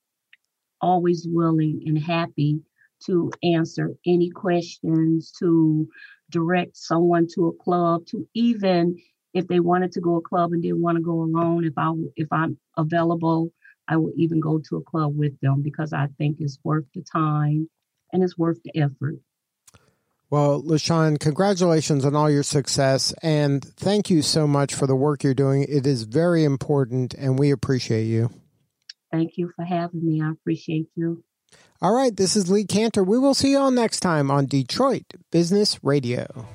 always 0.81 1.27
willing 1.29 1.83
and 1.87 1.99
happy 1.99 2.61
to 3.07 3.31
answer 3.43 3.95
any 4.07 4.31
questions, 4.31 5.33
to 5.39 5.89
direct 6.31 6.77
someone 6.77 7.27
to 7.35 7.49
a 7.49 7.63
club, 7.63 8.07
to 8.07 8.29
even 8.35 8.97
if 9.35 9.47
they 9.47 9.61
wanted 9.61 9.93
to 9.93 10.01
go 10.01 10.17
a 10.17 10.21
club 10.23 10.53
and 10.53 10.63
didn't 10.63 10.83
want 10.83 10.97
to 10.97 11.03
go 11.03 11.23
alone, 11.23 11.65
if 11.65 11.75
I 11.77 11.93
if 12.17 12.29
I'm 12.33 12.59
available, 12.77 13.53
I 13.89 13.97
will 13.97 14.13
even 14.17 14.41
go 14.41 14.61
to 14.69 14.77
a 14.77 14.83
club 14.83 15.17
with 15.17 15.39
them 15.41 15.63
because 15.63 15.93
I 15.93 16.09
think 16.19 16.39
it's 16.41 16.59
worth 16.65 16.85
the 16.95 17.03
time 17.03 17.69
and 18.13 18.23
it's 18.23 18.39
worth 18.39 18.63
the 18.63 18.77
effort. 18.81 19.17
Well, 20.31 20.63
LaShon, 20.63 21.21
congratulations 21.21 22.07
on 22.07 22.17
all 22.17 22.31
your 22.31 22.43
success 22.43 23.13
and 23.23 23.63
thank 23.63 24.09
you 24.09 24.23
so 24.23 24.47
much 24.47 24.75
for 24.75 24.87
the 24.87 24.97
work 24.97 25.25
you're 25.25 25.35
doing. 25.35 25.67
It 25.69 25.87
is 25.87 26.05
very 26.05 26.45
important 26.45 27.13
and 27.15 27.39
we 27.39 27.51
appreciate 27.51 28.05
you. 28.05 28.31
Thank 29.11 29.33
you 29.37 29.53
for 29.55 29.63
having 29.63 30.07
me. 30.07 30.23
I 30.23 30.31
appreciate 30.31 30.89
you. 30.97 31.23
All 31.81 31.93
right, 31.93 32.17
this 32.17 32.37
is 32.37 32.51
Lee 32.51 32.65
Kantor. 32.65 33.05
We 33.05 33.19
will 33.19 33.35
see 33.35 33.51
you 33.51 33.59
all 33.59 33.71
next 33.71 34.01
time 34.01 34.31
on 34.31 34.47
Detroit 34.47 35.15
Business 35.31 35.83
Radio. 35.83 36.47